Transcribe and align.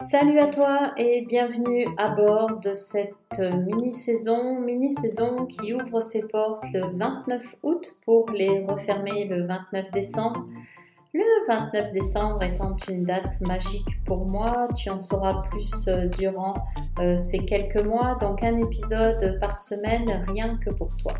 Salut 0.00 0.38
à 0.38 0.46
toi 0.46 0.94
et 0.96 1.26
bienvenue 1.28 1.86
à 1.98 2.08
bord 2.08 2.60
de 2.60 2.72
cette 2.72 3.38
mini-saison, 3.38 4.58
mini-saison 4.58 5.44
qui 5.44 5.74
ouvre 5.74 6.00
ses 6.00 6.26
portes 6.28 6.64
le 6.72 6.96
29 6.96 7.56
août 7.62 7.98
pour 8.04 8.30
les 8.30 8.64
refermer 8.64 9.26
le 9.26 9.46
29 9.46 9.92
décembre. 9.92 10.46
Le 11.12 11.46
29 11.46 11.92
décembre 11.92 12.42
étant 12.42 12.74
une 12.88 13.04
date 13.04 13.38
magique 13.42 14.02
pour 14.06 14.24
moi, 14.30 14.66
tu 14.74 14.88
en 14.88 14.98
sauras 14.98 15.42
plus 15.50 15.86
euh, 15.88 16.06
durant 16.06 16.54
euh, 16.98 17.18
ces 17.18 17.44
quelques 17.44 17.84
mois, 17.84 18.16
donc 18.18 18.42
un 18.42 18.56
épisode 18.56 19.38
par 19.40 19.58
semaine 19.58 20.24
rien 20.26 20.56
que 20.56 20.70
pour 20.70 20.96
toi. 20.96 21.12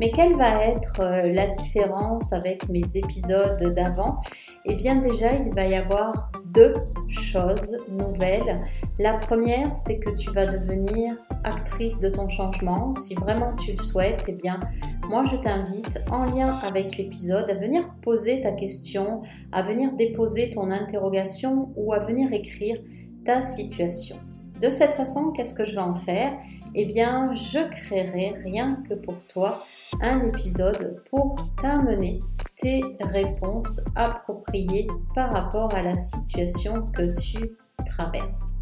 Mais 0.00 0.10
quelle 0.10 0.34
va 0.34 0.64
être 0.64 1.00
euh, 1.00 1.32
la 1.32 1.46
différence 1.48 2.32
avec 2.32 2.68
mes 2.68 2.96
épisodes 2.96 3.62
d'avant? 3.74 4.20
Eh 4.64 4.74
bien 4.74 4.96
déjà, 4.96 5.34
il 5.34 5.52
va 5.54 5.66
y 5.66 5.74
avoir 5.74 6.30
deux 6.46 6.74
choses 7.08 7.78
nouvelles. 7.88 8.60
La 8.98 9.14
première, 9.14 9.74
c'est 9.74 9.98
que 9.98 10.10
tu 10.10 10.30
vas 10.30 10.46
devenir 10.46 11.16
actrice 11.44 11.98
de 11.98 12.08
ton 12.08 12.28
changement. 12.28 12.94
Si 12.94 13.14
vraiment 13.14 13.54
tu 13.56 13.72
le 13.72 13.78
souhaites, 13.78 14.24
eh 14.28 14.32
bien 14.32 14.60
moi 15.08 15.24
je 15.26 15.36
t'invite 15.36 16.02
en 16.10 16.24
lien 16.24 16.54
avec 16.68 16.96
l'épisode 16.96 17.50
à 17.50 17.54
venir 17.54 17.92
poser 18.02 18.40
ta 18.40 18.52
question, 18.52 19.22
à 19.50 19.62
venir 19.62 19.92
déposer 19.94 20.50
ton 20.50 20.70
interrogation 20.70 21.72
ou 21.76 21.92
à 21.92 22.00
venir 22.00 22.32
écrire 22.32 22.76
ta 23.24 23.42
situation. 23.42 24.16
De 24.60 24.70
cette 24.70 24.92
façon, 24.92 25.32
qu'est-ce 25.32 25.54
que 25.54 25.64
je 25.64 25.74
vais 25.74 25.80
en 25.80 25.96
faire? 25.96 26.32
Eh 26.74 26.86
bien, 26.86 27.34
je 27.34 27.68
créerai 27.68 28.34
rien 28.42 28.82
que 28.88 28.94
pour 28.94 29.18
toi 29.26 29.64
un 30.00 30.24
épisode 30.24 31.02
pour 31.10 31.36
t'amener 31.60 32.18
tes 32.56 32.82
réponses 33.00 33.80
appropriées 33.94 34.88
par 35.14 35.32
rapport 35.32 35.74
à 35.74 35.82
la 35.82 35.98
situation 35.98 36.86
que 36.86 37.14
tu 37.20 37.50
traverses. 37.84 38.52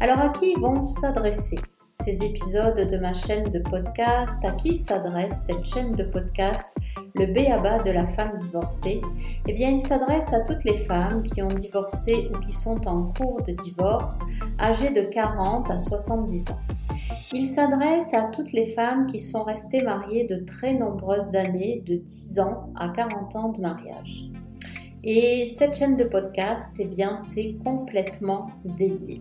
Alors 0.00 0.18
à 0.18 0.30
qui 0.30 0.54
vont 0.54 0.82
s'adresser 0.82 1.58
ces 1.92 2.24
épisodes 2.24 2.90
de 2.90 2.96
ma 2.98 3.12
chaîne 3.12 3.50
de 3.50 3.58
podcast, 3.58 4.42
à 4.44 4.52
qui 4.52 4.74
s'adresse 4.74 5.46
cette 5.46 5.64
chaîne 5.64 5.94
de 5.94 6.04
podcast, 6.04 6.76
le 7.14 7.26
B.A.B.A. 7.26 7.82
de 7.82 7.90
la 7.90 8.06
femme 8.06 8.36
divorcée? 8.38 9.02
Eh 9.46 9.52
bien, 9.52 9.70
il 9.70 9.80
s'adresse 9.80 10.32
à 10.32 10.40
toutes 10.40 10.64
les 10.64 10.78
femmes 10.78 11.22
qui 11.22 11.42
ont 11.42 11.48
divorcé 11.48 12.30
ou 12.32 12.38
qui 12.40 12.52
sont 12.52 12.88
en 12.88 13.12
cours 13.12 13.42
de 13.42 13.52
divorce, 13.52 14.20
âgées 14.58 14.90
de 14.90 15.02
40 15.02 15.70
à 15.70 15.78
70 15.78 16.50
ans. 16.50 16.60
Il 17.34 17.46
s'adresse 17.46 18.14
à 18.14 18.22
toutes 18.32 18.52
les 18.52 18.66
femmes 18.66 19.06
qui 19.06 19.20
sont 19.20 19.44
restées 19.44 19.82
mariées 19.82 20.24
de 20.24 20.36
très 20.36 20.72
nombreuses 20.72 21.34
années, 21.34 21.82
de 21.86 21.96
10 21.96 22.40
ans 22.40 22.70
à 22.74 22.88
40 22.88 23.36
ans 23.36 23.48
de 23.50 23.60
mariage. 23.60 24.30
Et 25.04 25.46
cette 25.46 25.74
chaîne 25.74 25.96
de 25.96 26.04
podcast, 26.04 26.74
eh 26.78 26.86
bien, 26.86 27.22
t'est 27.34 27.56
complètement 27.62 28.46
dédiée. 28.64 29.20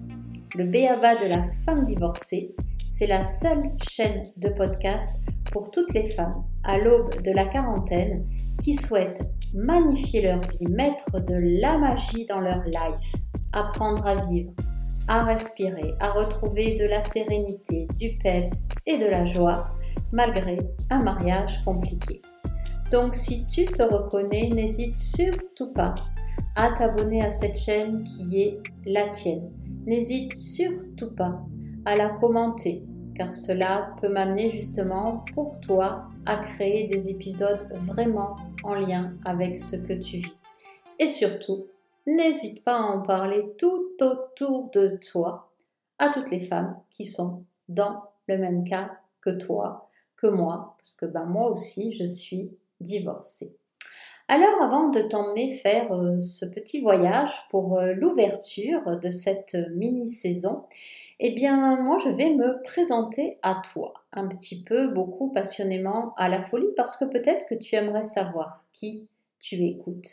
Le 0.55 0.65
Béaba 0.65 1.15
de 1.15 1.29
la 1.29 1.45
femme 1.65 1.85
divorcée, 1.85 2.53
c'est 2.85 3.07
la 3.07 3.23
seule 3.23 3.61
chaîne 3.89 4.23
de 4.35 4.49
podcast 4.49 5.23
pour 5.49 5.71
toutes 5.71 5.93
les 5.93 6.09
femmes 6.09 6.43
à 6.65 6.77
l'aube 6.77 7.21
de 7.21 7.31
la 7.31 7.45
quarantaine 7.45 8.27
qui 8.61 8.73
souhaitent 8.73 9.21
magnifier 9.53 10.23
leur 10.23 10.41
vie, 10.41 10.67
mettre 10.67 11.21
de 11.21 11.61
la 11.61 11.77
magie 11.77 12.25
dans 12.25 12.41
leur 12.41 12.61
life, 12.65 13.15
apprendre 13.53 14.05
à 14.05 14.15
vivre, 14.15 14.51
à 15.07 15.23
respirer, 15.23 15.93
à 16.01 16.11
retrouver 16.11 16.75
de 16.75 16.83
la 16.83 17.01
sérénité, 17.01 17.87
du 17.97 18.09
peps 18.21 18.69
et 18.85 18.97
de 18.97 19.05
la 19.05 19.23
joie 19.23 19.69
malgré 20.11 20.59
un 20.89 21.01
mariage 21.01 21.61
compliqué. 21.63 22.21
Donc 22.91 23.15
si 23.15 23.45
tu 23.45 23.63
te 23.63 23.83
reconnais, 23.83 24.49
n'hésite 24.49 24.97
surtout 24.97 25.71
pas 25.71 25.95
à 26.57 26.73
t'abonner 26.73 27.21
à 27.23 27.31
cette 27.31 27.57
chaîne 27.57 28.03
qui 28.03 28.41
est 28.41 28.59
la 28.85 29.07
tienne 29.11 29.49
n'hésite 29.85 30.35
surtout 30.35 31.15
pas 31.15 31.41
à 31.85 31.95
la 31.95 32.09
commenter, 32.09 32.83
car 33.15 33.33
cela 33.33 33.95
peut 33.99 34.09
m'amener 34.09 34.49
justement 34.49 35.23
pour 35.33 35.59
toi 35.59 36.07
à 36.25 36.37
créer 36.37 36.87
des 36.87 37.09
épisodes 37.09 37.67
vraiment 37.87 38.35
en 38.63 38.75
lien 38.75 39.13
avec 39.25 39.57
ce 39.57 39.75
que 39.75 39.93
tu 39.93 40.17
vis. 40.17 40.37
Et 40.99 41.07
surtout, 41.07 41.65
n'hésite 42.05 42.63
pas 42.63 42.77
à 42.77 42.83
en 42.83 43.01
parler 43.01 43.53
tout 43.57 43.89
autour 43.99 44.69
de 44.71 44.99
toi 45.11 45.51
à 45.97 46.09
toutes 46.09 46.31
les 46.31 46.39
femmes 46.39 46.79
qui 46.89 47.05
sont 47.05 47.45
dans 47.69 48.03
le 48.27 48.37
même 48.37 48.63
cas 48.63 48.91
que 49.21 49.29
toi, 49.29 49.89
que 50.15 50.27
moi, 50.27 50.75
parce 50.77 50.95
que 50.95 51.05
ben 51.05 51.25
moi 51.25 51.49
aussi 51.49 51.95
je 51.97 52.05
suis 52.05 52.51
divorcée. 52.79 53.55
Alors 54.33 54.61
avant 54.61 54.87
de 54.87 55.01
t'emmener 55.01 55.51
faire 55.51 55.91
euh, 55.91 56.21
ce 56.21 56.45
petit 56.45 56.79
voyage 56.79 57.33
pour 57.49 57.77
euh, 57.77 57.91
l'ouverture 57.91 58.97
de 58.97 59.09
cette 59.09 59.57
mini-saison, 59.75 60.63
eh 61.19 61.31
bien 61.31 61.75
moi 61.83 61.97
je 62.01 62.07
vais 62.07 62.33
me 62.33 62.63
présenter 62.63 63.39
à 63.41 63.61
toi 63.73 63.93
un 64.13 64.29
petit 64.29 64.63
peu, 64.63 64.87
beaucoup 64.87 65.33
passionnément 65.33 66.13
à 66.15 66.29
la 66.29 66.45
folie 66.45 66.73
parce 66.77 66.95
que 66.95 67.03
peut-être 67.03 67.45
que 67.49 67.55
tu 67.55 67.75
aimerais 67.75 68.03
savoir 68.03 68.63
qui 68.71 69.05
tu 69.41 69.65
écoutes. 69.65 70.07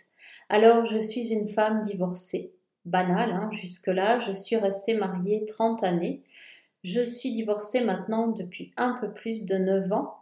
Alors 0.49 0.85
je 0.85 0.99
suis 0.99 1.33
une 1.33 1.47
femme 1.47 1.81
divorcée, 1.81 2.51
banale 2.87 3.31
hein, 3.31 3.51
jusque-là, 3.53 4.19
je 4.19 4.33
suis 4.33 4.57
restée 4.57 4.95
mariée 4.95 5.45
30 5.45 5.85
années. 5.85 6.25
Je 6.83 7.05
suis 7.05 7.31
divorcée 7.31 7.85
maintenant 7.85 8.27
depuis 8.27 8.73
un 8.77 8.99
peu 9.01 9.13
plus 9.13 9.47
de 9.47 9.59
9 9.59 9.93
ans 9.93 10.18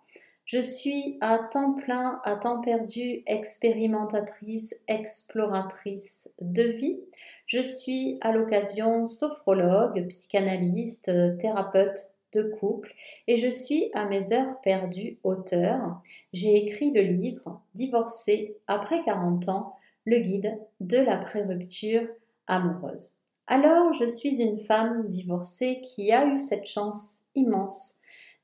je 0.46 0.60
suis 0.60 1.18
à 1.20 1.38
temps 1.38 1.74
plein, 1.74 2.20
à 2.24 2.36
temps 2.36 2.60
perdu, 2.60 3.24
expérimentatrice, 3.26 4.84
exploratrice 4.86 6.32
de 6.40 6.62
vie. 6.62 7.00
Je 7.46 7.60
suis 7.60 8.18
à 8.20 8.30
l'occasion 8.30 9.06
sophrologue, 9.06 10.06
psychanalyste, 10.08 11.10
thérapeute 11.38 12.10
de 12.32 12.44
couple 12.44 12.94
et 13.26 13.36
je 13.36 13.48
suis 13.48 13.90
à 13.92 14.08
mes 14.08 14.32
heures 14.32 14.60
perdues 14.60 15.18
auteur. 15.24 16.00
J'ai 16.32 16.54
écrit 16.64 16.92
le 16.92 17.02
livre 17.02 17.60
Divorcé 17.74 18.56
après 18.68 19.02
40 19.04 19.48
ans, 19.48 19.74
le 20.04 20.18
guide 20.20 20.56
de 20.78 20.98
la 20.98 21.16
pré-rupture 21.16 22.06
amoureuse. 22.46 23.16
Alors, 23.48 23.92
je 23.92 24.06
suis 24.06 24.40
une 24.40 24.58
femme 24.58 25.08
divorcée 25.08 25.80
qui 25.80 26.12
a 26.12 26.26
eu 26.26 26.38
cette 26.38 26.66
chance 26.66 27.22
immense 27.34 27.95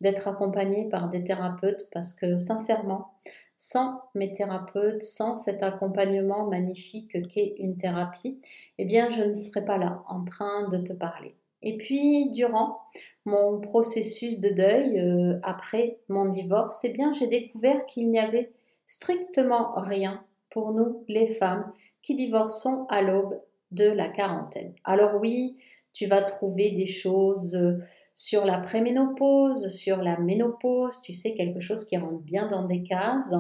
d'être 0.03 0.29
accompagnée 0.29 0.89
par 0.89 1.09
des 1.09 1.25
thérapeutes 1.25 1.89
parce 1.93 2.13
que 2.13 2.37
sincèrement, 2.37 3.15
sans 3.57 4.03
mes 4.15 4.33
thérapeutes, 4.33 5.03
sans 5.03 5.37
cet 5.37 5.63
accompagnement 5.63 6.49
magnifique 6.49 7.29
qu'est 7.29 7.55
une 7.59 7.77
thérapie, 7.77 8.41
eh 8.79 8.85
bien 8.85 9.09
je 9.09 9.23
ne 9.23 9.35
serais 9.35 9.65
pas 9.65 9.79
là 9.79 10.03
en 10.09 10.25
train 10.25 10.69
de 10.69 10.79
te 10.79 10.93
parler. 10.93 11.37
Et 11.63 11.77
puis 11.79 12.31
durant 12.31 12.81
mon 13.25 13.61
processus 13.61 14.41
de 14.41 14.49
deuil 14.49 14.99
euh, 14.99 15.39
après 15.45 15.99
mon 16.09 16.29
divorce, 16.29 16.85
eh 16.85 16.93
bien 16.93 17.13
j'ai 17.13 17.29
découvert 17.29 17.87
qu'il 17.87 18.11
n'y 18.11 18.19
avait 18.19 18.51
strictement 18.87 19.71
rien 19.77 20.25
pour 20.51 20.73
nous 20.73 21.05
les 21.07 21.29
femmes 21.29 21.73
qui 22.03 22.17
divorçons 22.17 22.87
à 22.91 23.01
l'aube 23.01 23.41
de 23.71 23.85
la 23.85 24.09
quarantaine. 24.09 24.75
Alors 24.85 25.21
oui, 25.21 25.57
tu 25.93 26.07
vas 26.07 26.23
trouver 26.23 26.73
des 26.73 26.87
choses 26.87 27.55
euh, 27.55 27.79
sur 28.23 28.45
la 28.45 28.59
préménopause, 28.59 29.71
sur 29.71 29.97
la 29.97 30.17
ménopause, 30.17 31.03
tu 31.03 31.13
sais, 31.13 31.35
quelque 31.35 31.59
chose 31.59 31.85
qui 31.85 31.97
rentre 31.97 32.23
bien 32.23 32.47
dans 32.47 32.63
des 32.63 32.85
cases. 32.85 33.35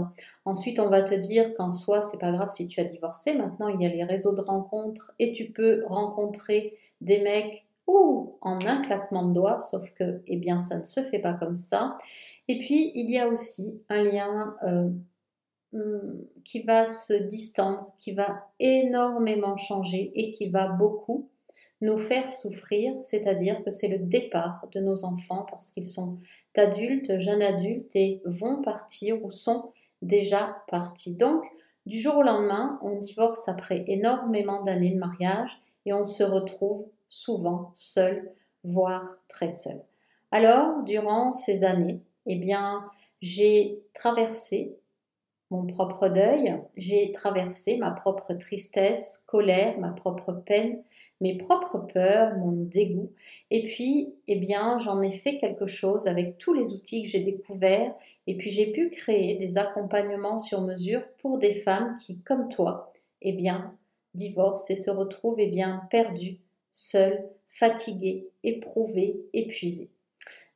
Ensuite, 0.44 0.80
on 0.80 0.88
va 0.88 1.02
te 1.02 1.14
dire 1.14 1.54
qu'en 1.54 1.70
soi, 1.70 2.02
c'est 2.02 2.18
pas 2.18 2.32
grave 2.32 2.50
si 2.50 2.66
tu 2.66 2.80
as 2.80 2.84
divorcé. 2.84 3.34
Maintenant, 3.34 3.68
il 3.68 3.80
y 3.80 3.86
a 3.86 3.88
les 3.88 4.02
réseaux 4.02 4.34
de 4.34 4.40
rencontres 4.40 5.12
et 5.20 5.30
tu 5.30 5.52
peux 5.52 5.84
rencontrer 5.86 6.78
des 7.00 7.22
mecs 7.22 7.64
ou 7.86 8.36
en 8.40 8.58
un 8.66 8.82
claquement 8.82 9.28
de 9.28 9.34
doigts, 9.34 9.60
sauf 9.60 9.88
que, 9.92 10.20
eh 10.26 10.36
bien, 10.36 10.58
ça 10.58 10.80
ne 10.80 10.84
se 10.84 11.00
fait 11.00 11.20
pas 11.20 11.34
comme 11.34 11.56
ça. 11.56 11.96
Et 12.48 12.58
puis, 12.58 12.90
il 12.96 13.08
y 13.08 13.20
a 13.20 13.28
aussi 13.28 13.80
un 13.88 14.02
lien 14.02 14.56
euh, 14.64 14.90
hmm, 15.74 16.24
qui 16.44 16.62
va 16.62 16.86
se 16.86 17.14
distendre, 17.14 17.94
qui 18.00 18.14
va 18.14 18.48
énormément 18.58 19.56
changer 19.56 20.10
et 20.16 20.32
qui 20.32 20.48
va 20.48 20.66
beaucoup 20.66 21.28
nous 21.82 21.98
faire 21.98 22.30
souffrir, 22.30 22.94
c'est-à-dire 23.02 23.62
que 23.64 23.70
c'est 23.70 23.88
le 23.88 23.98
départ 23.98 24.66
de 24.72 24.80
nos 24.80 25.04
enfants 25.04 25.44
parce 25.50 25.72
qu'ils 25.72 25.86
sont 25.86 26.18
adultes, 26.56 27.18
jeunes 27.18 27.42
adultes 27.42 27.94
et 27.96 28.22
vont 28.24 28.62
partir 28.62 29.22
ou 29.24 29.30
sont 29.30 29.72
déjà 30.00 30.62
partis. 30.68 31.16
Donc, 31.16 31.44
du 31.84 31.98
jour 31.98 32.18
au 32.18 32.22
lendemain, 32.22 32.78
on 32.82 32.98
divorce 32.98 33.48
après 33.48 33.84
énormément 33.88 34.62
d'années 34.62 34.90
de 34.90 34.98
mariage 34.98 35.60
et 35.84 35.92
on 35.92 36.04
se 36.04 36.22
retrouve 36.22 36.86
souvent 37.08 37.70
seul, 37.74 38.30
voire 38.62 39.18
très 39.28 39.50
seul. 39.50 39.82
Alors, 40.30 40.84
durant 40.84 41.34
ces 41.34 41.64
années, 41.64 42.00
eh 42.26 42.36
bien, 42.36 42.84
j'ai 43.20 43.82
traversé 43.92 44.76
mon 45.50 45.66
propre 45.66 46.08
deuil, 46.08 46.58
j'ai 46.76 47.12
traversé 47.12 47.76
ma 47.76 47.90
propre 47.90 48.32
tristesse, 48.34 49.26
colère, 49.28 49.78
ma 49.78 49.90
propre 49.90 50.32
peine, 50.32 50.82
mes 51.22 51.38
propres 51.38 51.78
peurs, 51.78 52.36
mon 52.36 52.52
dégoût. 52.52 53.10
Et 53.50 53.66
puis, 53.66 54.12
eh 54.28 54.36
bien, 54.36 54.78
j'en 54.78 55.00
ai 55.00 55.12
fait 55.12 55.38
quelque 55.38 55.66
chose 55.66 56.06
avec 56.06 56.36
tous 56.36 56.52
les 56.52 56.72
outils 56.72 57.04
que 57.04 57.08
j'ai 57.08 57.20
découverts. 57.20 57.94
Et 58.26 58.36
puis, 58.36 58.50
j'ai 58.50 58.72
pu 58.72 58.90
créer 58.90 59.36
des 59.36 59.56
accompagnements 59.56 60.38
sur 60.38 60.60
mesure 60.60 61.02
pour 61.18 61.38
des 61.38 61.54
femmes 61.54 61.96
qui, 62.04 62.18
comme 62.20 62.48
toi, 62.50 62.92
eh 63.22 63.32
bien, 63.32 63.74
divorcent 64.14 64.70
et 64.70 64.76
se 64.76 64.90
retrouvent, 64.90 65.40
eh 65.40 65.46
bien, 65.46 65.82
perdues, 65.90 66.38
seules, 66.72 67.24
fatigué, 67.48 68.28
éprouvé, 68.42 69.22
épuisé. 69.32 69.90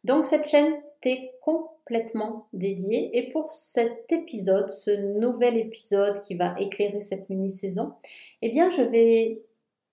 Donc 0.05 0.25
cette 0.25 0.49
chaîne 0.49 0.73
t'est 1.01 1.33
complètement 1.41 2.47
dédiée 2.53 3.11
et 3.19 3.31
pour 3.31 3.51
cet 3.51 4.11
épisode, 4.13 4.71
ce 4.71 5.19
nouvel 5.19 5.57
épisode 5.59 6.23
qui 6.23 6.35
va 6.35 6.55
éclairer 6.59 7.01
cette 7.01 7.29
mini-saison, 7.29 7.93
eh 8.41 8.51
bien 8.51 8.71
je 8.71 8.83
vais 8.83 9.43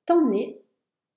t'emmener 0.05 0.59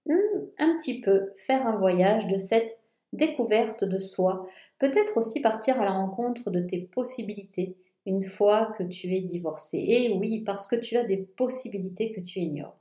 un 0.09 0.77
petit 0.77 1.01
peu 1.01 1.33
faire 1.37 1.67
un 1.67 1.77
voyage 1.77 2.27
de 2.27 2.39
cette 2.39 2.79
découverte 3.13 3.85
de 3.85 3.99
soi, 3.99 4.47
peut-être 4.79 5.17
aussi 5.17 5.41
partir 5.41 5.81
à 5.81 5.85
la 5.85 5.93
rencontre 5.93 6.51
de 6.51 6.61
tes 6.61 6.79
possibilités 6.79 7.77
une 8.05 8.23
fois 8.23 8.75
que 8.79 8.85
tu 8.85 9.15
es 9.15 9.21
divorcé. 9.21 9.79
Et 9.79 10.13
oui, 10.13 10.43
parce 10.43 10.69
que 10.69 10.77
tu 10.77 10.97
as 10.97 11.05
des 11.05 11.17
possibilités 11.17 12.13
que 12.13 12.21
tu 12.21 12.39
ignores. 12.39 12.79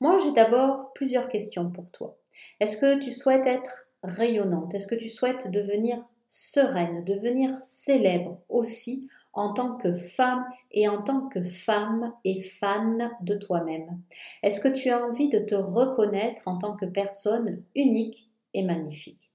Moi, 0.00 0.18
j'ai 0.18 0.32
d'abord 0.32 0.92
plusieurs 0.94 1.28
questions 1.28 1.70
pour 1.70 1.90
toi. 1.90 2.16
Est-ce 2.60 2.78
que 2.78 3.02
tu 3.02 3.10
souhaites 3.10 3.46
être 3.46 3.86
rayonnante? 4.02 4.74
Est-ce 4.74 4.86
que 4.86 4.94
tu 4.94 5.08
souhaites 5.08 5.50
devenir 5.50 6.02
sereine, 6.28 7.04
devenir 7.04 7.50
célèbre 7.60 8.40
aussi 8.48 9.08
en 9.32 9.52
tant 9.54 9.76
que 9.76 9.94
femme 9.94 10.44
et 10.70 10.88
en 10.88 11.02
tant 11.02 11.28
que 11.28 11.42
femme 11.42 12.12
et 12.24 12.42
fan 12.42 13.10
de 13.22 13.34
toi-même. 13.34 14.00
Est-ce 14.42 14.60
que 14.60 14.72
tu 14.72 14.90
as 14.90 15.04
envie 15.04 15.28
de 15.28 15.38
te 15.38 15.54
reconnaître 15.54 16.42
en 16.46 16.58
tant 16.58 16.76
que 16.76 16.86
personne 16.86 17.62
unique 17.74 18.30
et 18.54 18.62
magnifique? 18.62 19.30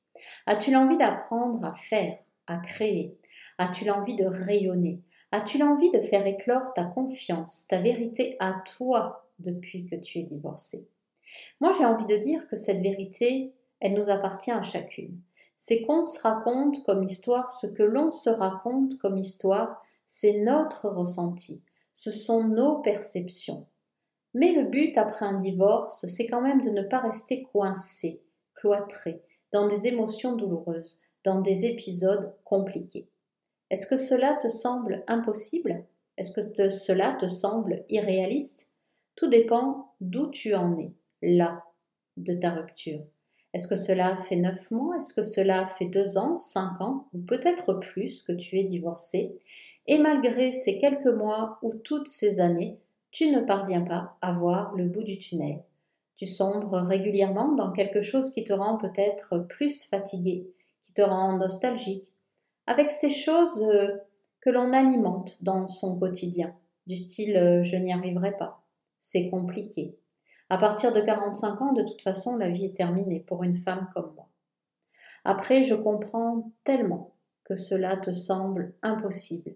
As-tu 0.45 0.71
l'envie 0.71 0.97
d'apprendre 0.97 1.63
à 1.65 1.75
faire, 1.75 2.17
à 2.47 2.57
créer? 2.57 3.17
As-tu 3.57 3.85
l'envie 3.85 4.15
de 4.15 4.25
rayonner? 4.25 5.01
As-tu 5.31 5.57
l'envie 5.57 5.91
de 5.91 5.99
faire 5.99 6.25
éclore 6.25 6.73
ta 6.73 6.85
confiance, 6.85 7.67
ta 7.67 7.81
vérité 7.81 8.37
à 8.39 8.61
toi 8.77 9.27
depuis 9.39 9.85
que 9.85 9.95
tu 9.95 10.19
es 10.19 10.23
divorcée? 10.23 10.87
Moi, 11.59 11.73
j'ai 11.77 11.85
envie 11.85 12.05
de 12.05 12.17
dire 12.17 12.47
que 12.47 12.55
cette 12.55 12.81
vérité, 12.81 13.53
elle 13.79 13.93
nous 13.93 14.09
appartient 14.09 14.51
à 14.51 14.61
chacune. 14.61 15.19
C'est 15.55 15.81
qu'on 15.81 16.03
se 16.03 16.21
raconte 16.21 16.83
comme 16.85 17.03
histoire 17.03 17.51
ce 17.51 17.67
que 17.67 17.83
l'on 17.83 18.11
se 18.11 18.29
raconte 18.29 18.97
comme 18.99 19.17
histoire, 19.17 19.83
c'est 20.07 20.39
notre 20.39 20.89
ressenti, 20.89 21.61
ce 21.93 22.11
sont 22.11 22.47
nos 22.47 22.79
perceptions. 22.79 23.67
Mais 24.33 24.53
le 24.53 24.63
but 24.63 24.97
après 24.97 25.25
un 25.25 25.33
divorce, 25.33 26.05
c'est 26.05 26.27
quand 26.27 26.41
même 26.41 26.61
de 26.61 26.69
ne 26.69 26.81
pas 26.81 26.99
rester 26.99 27.43
coincé, 27.43 28.23
cloîtré, 28.55 29.21
dans 29.51 29.67
des 29.67 29.87
émotions 29.87 30.35
douloureuses, 30.35 31.01
dans 31.23 31.41
des 31.41 31.65
épisodes 31.65 32.33
compliqués. 32.43 33.07
Est-ce 33.69 33.87
que 33.87 33.97
cela 33.97 34.33
te 34.35 34.47
semble 34.47 35.03
impossible? 35.07 35.83
Est-ce 36.17 36.31
que 36.31 36.69
cela 36.69 37.15
te 37.15 37.27
semble 37.27 37.83
irréaliste? 37.89 38.69
Tout 39.15 39.27
dépend 39.27 39.93
d'où 39.99 40.27
tu 40.27 40.55
en 40.55 40.77
es, 40.79 40.91
là, 41.21 41.63
de 42.15 42.33
ta 42.33 42.51
rupture. 42.51 43.01
Est-ce 43.53 43.67
que 43.67 43.75
cela 43.75 44.17
fait 44.17 44.35
neuf 44.35 44.69
mois? 44.71 44.97
Est-ce 44.97 45.13
que 45.13 45.21
cela 45.21 45.67
fait 45.67 45.85
deux 45.85 46.17
ans, 46.17 46.37
cinq 46.37 46.79
ans, 46.79 47.07
ou 47.13 47.19
peut-être 47.19 47.73
plus 47.73 48.21
que 48.23 48.33
tu 48.33 48.59
es 48.59 48.63
divorcé? 48.63 49.39
Et 49.87 49.97
malgré 49.97 50.51
ces 50.51 50.79
quelques 50.79 51.05
mois 51.07 51.59
ou 51.61 51.73
toutes 51.73 52.09
ces 52.09 52.39
années, 52.39 52.79
tu 53.11 53.31
ne 53.31 53.39
parviens 53.39 53.81
pas 53.81 54.17
à 54.21 54.33
voir 54.33 54.75
le 54.75 54.85
bout 54.85 55.03
du 55.03 55.17
tunnel. 55.17 55.63
Tu 56.15 56.25
sombres 56.25 56.79
régulièrement 56.79 57.53
dans 57.53 57.71
quelque 57.71 58.01
chose 58.01 58.31
qui 58.31 58.43
te 58.43 58.53
rend 58.53 58.77
peut-être 58.77 59.39
plus 59.47 59.85
fatigué, 59.85 60.51
qui 60.81 60.93
te 60.93 61.01
rend 61.01 61.37
nostalgique, 61.37 62.07
avec 62.65 62.91
ces 62.91 63.09
choses 63.09 63.63
euh, 63.63 63.95
que 64.41 64.49
l'on 64.49 64.73
alimente 64.73 65.41
dans 65.41 65.67
son 65.67 65.97
quotidien, 65.97 66.53
du 66.85 66.95
style 66.95 67.37
euh, 67.37 67.63
je 67.63 67.77
n'y 67.77 67.93
arriverai 67.93 68.35
pas, 68.35 68.63
c'est 68.99 69.29
compliqué. 69.29 69.97
À 70.49 70.57
partir 70.57 70.93
de 70.93 71.01
45 71.01 71.61
ans, 71.61 71.73
de 71.73 71.83
toute 71.83 72.01
façon, 72.01 72.37
la 72.37 72.49
vie 72.49 72.65
est 72.65 72.75
terminée 72.75 73.19
pour 73.27 73.43
une 73.43 73.57
femme 73.57 73.89
comme 73.93 74.13
moi. 74.15 74.29
Après, 75.23 75.63
je 75.63 75.75
comprends 75.75 76.51
tellement 76.63 77.13
que 77.43 77.55
cela 77.55 77.97
te 77.97 78.11
semble 78.11 78.73
impossible, 78.81 79.55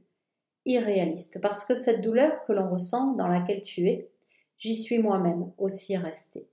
irréaliste, 0.66 1.42
parce 1.42 1.66
que 1.66 1.76
cette 1.76 2.02
douleur 2.02 2.44
que 2.46 2.54
l'on 2.54 2.70
ressent, 2.70 3.14
dans 3.14 3.28
laquelle 3.28 3.62
tu 3.62 3.88
es, 3.88 4.10
j'y 4.58 4.76
suis 4.76 5.00
moi-même 5.00 5.52
aussi 5.58 5.98
restée. 5.98 6.48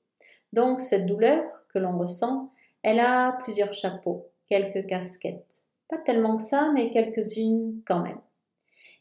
Donc 0.52 0.80
cette 0.80 1.06
douleur 1.06 1.44
que 1.68 1.78
l'on 1.78 1.98
ressent, 1.98 2.50
elle 2.82 3.00
a 3.00 3.32
plusieurs 3.42 3.74
chapeaux, 3.74 4.26
quelques 4.48 4.86
casquettes. 4.86 5.62
Pas 5.88 5.98
tellement 5.98 6.36
que 6.36 6.42
ça, 6.42 6.70
mais 6.74 6.90
quelques-unes 6.90 7.82
quand 7.86 8.02
même. 8.02 8.20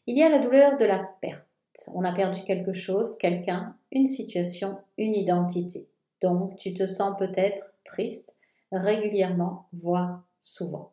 Il 0.06 0.16
y 0.16 0.22
a 0.22 0.28
la 0.28 0.38
douleur 0.38 0.76
de 0.78 0.84
la 0.84 1.08
perte. 1.20 1.44
On 1.94 2.04
a 2.04 2.12
perdu 2.12 2.42
quelque 2.42 2.72
chose, 2.72 3.16
quelqu'un, 3.18 3.76
une 3.92 4.06
situation, 4.06 4.78
une 4.96 5.14
identité. 5.14 5.86
Donc 6.20 6.56
tu 6.56 6.74
te 6.74 6.86
sens 6.86 7.16
peut-être 7.18 7.72
triste 7.84 8.36
régulièrement, 8.72 9.66
voire 9.72 10.22
souvent. 10.40 10.92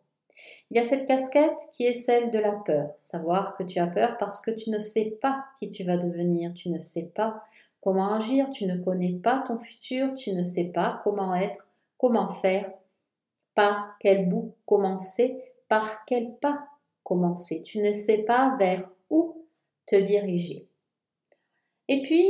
Il 0.72 0.78
y 0.78 0.80
a 0.80 0.84
cette 0.84 1.08
casquette 1.08 1.60
qui 1.74 1.86
est 1.86 1.94
celle 1.94 2.32
de 2.32 2.40
la 2.40 2.52
peur, 2.52 2.90
savoir 2.98 3.56
que 3.56 3.64
tu 3.64 3.80
as 3.80 3.88
peur 3.88 4.18
parce 4.18 4.42
que 4.42 4.52
tu 4.52 4.70
ne 4.72 4.80
sais 4.80 5.18
pas 5.22 5.46
qui 5.60 5.70
tu 5.70 5.84
vas 5.84 5.98
devenir, 5.98 6.54
tu 6.54 6.70
ne 6.70 6.80
sais 6.80 7.12
pas 7.14 7.44
comment 7.82 8.16
agir, 8.16 8.50
tu 8.50 8.66
ne 8.66 8.84
connais 8.84 9.14
pas 9.14 9.44
ton 9.48 9.60
futur, 9.60 10.16
tu 10.16 10.34
ne 10.34 10.42
sais 10.42 10.72
pas 10.74 11.02
comment 11.04 11.36
être, 11.36 11.68
comment 11.98 12.32
faire, 12.32 12.72
par 13.54 13.96
quel 14.00 14.28
bout 14.28 14.56
commencer, 14.66 15.40
par 15.70 16.04
quel 16.06 16.36
pas 16.36 16.68
commencer. 17.04 17.62
Tu 17.64 17.80
ne 17.80 17.92
sais 17.92 18.26
pas 18.26 18.56
vers 18.58 18.90
où 19.10 19.46
te 19.86 19.96
diriger. 19.96 20.68
Et 21.88 22.02
puis, 22.02 22.28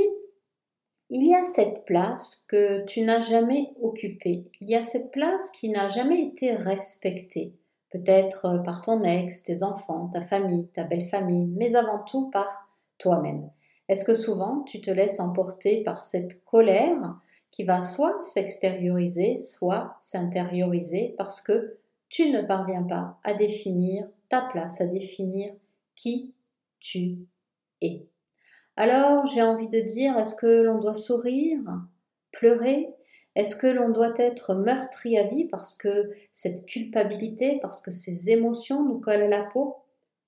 il 1.10 1.28
y 1.28 1.34
a 1.36 1.44
cette 1.44 1.86
place 1.86 2.46
que 2.50 2.84
tu 2.86 3.02
n'as 3.02 3.22
jamais 3.22 3.74
occupée. 3.82 4.46
Il 4.60 4.70
y 4.70 4.76
a 4.76 4.84
cette 4.84 5.12
place 5.12 5.52
qui 5.52 5.70
n'a 5.70 5.88
jamais 5.88 6.22
été 6.22 6.54
respectée. 6.54 7.54
Peut-être 7.96 8.62
par 8.66 8.82
ton 8.82 9.06
ex, 9.06 9.44
tes 9.44 9.64
enfants, 9.64 10.10
ta 10.12 10.22
famille, 10.22 10.68
ta 10.74 10.84
belle 10.84 11.08
famille, 11.08 11.46
mais 11.46 11.76
avant 11.78 12.04
tout 12.04 12.30
par 12.30 12.68
toi-même. 12.98 13.50
Est-ce 13.88 14.04
que 14.04 14.16
souvent 14.16 14.64
tu 14.64 14.82
te 14.82 14.92
laisses 14.92 15.22
emporter 15.22 15.82
par 15.82 16.02
cette 16.02 16.44
colère 16.44 17.16
qui 17.52 17.64
va 17.64 17.80
soit 17.80 18.22
s'extérioriser, 18.22 19.40
soit 19.40 19.96
s'intérioriser 20.02 21.16
parce 21.18 21.40
que 21.40 21.78
tu 22.10 22.32
ne 22.32 22.42
parviens 22.42 22.84
pas 22.84 23.18
à 23.24 23.34
définir 23.34 24.06
ta 24.28 24.42
place, 24.42 24.82
à 24.82 24.88
définir 24.88 25.54
qui 25.96 26.34
tu 26.82 27.20
es? 27.82 28.08
Alors 28.76 29.26
j'ai 29.26 29.42
envie 29.42 29.70
de 29.70 29.80
dire, 29.80 30.20
est-ce 30.20 30.36
que 30.36 30.64
l'on 30.64 30.80
doit 30.80 30.94
sourire, 30.96 31.62
pleurer 32.34 32.90
Est-ce 33.36 33.56
que 33.56 33.68
l'on 33.68 33.90
doit 33.90 34.14
être 34.18 34.56
meurtri 34.56 35.18
à 35.18 35.28
vie 35.28 35.46
parce 35.46 35.76
que 35.76 36.12
cette 36.32 36.66
culpabilité, 36.66 37.60
parce 37.62 37.82
que 37.82 37.92
ces 37.92 38.30
émotions 38.30 38.84
nous 38.84 39.00
collent 39.00 39.24
à 39.24 39.28
la 39.28 39.44
peau? 39.44 39.76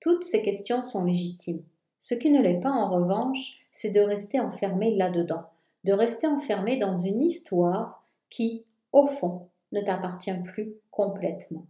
Toutes 0.00 0.24
ces 0.24 0.42
questions 0.42 0.82
sont 0.82 1.04
légitimes. 1.04 1.62
Ce 1.98 2.14
qui 2.14 2.30
ne 2.30 2.42
l'est 2.42 2.60
pas 2.60 2.70
en 2.70 2.90
revanche, 2.90 3.66
c'est 3.70 3.92
de 3.92 4.00
rester 4.00 4.38
enfermé 4.38 4.94
là-dedans, 4.94 5.44
de 5.84 5.92
rester 5.92 6.26
enfermé 6.26 6.76
dans 6.76 6.96
une 6.96 7.22
histoire 7.22 8.04
qui, 8.28 8.64
au 8.92 9.06
fond, 9.06 9.48
ne 9.72 9.80
t'appartient 9.80 10.38
plus 10.44 10.74
complètement. 10.90 11.66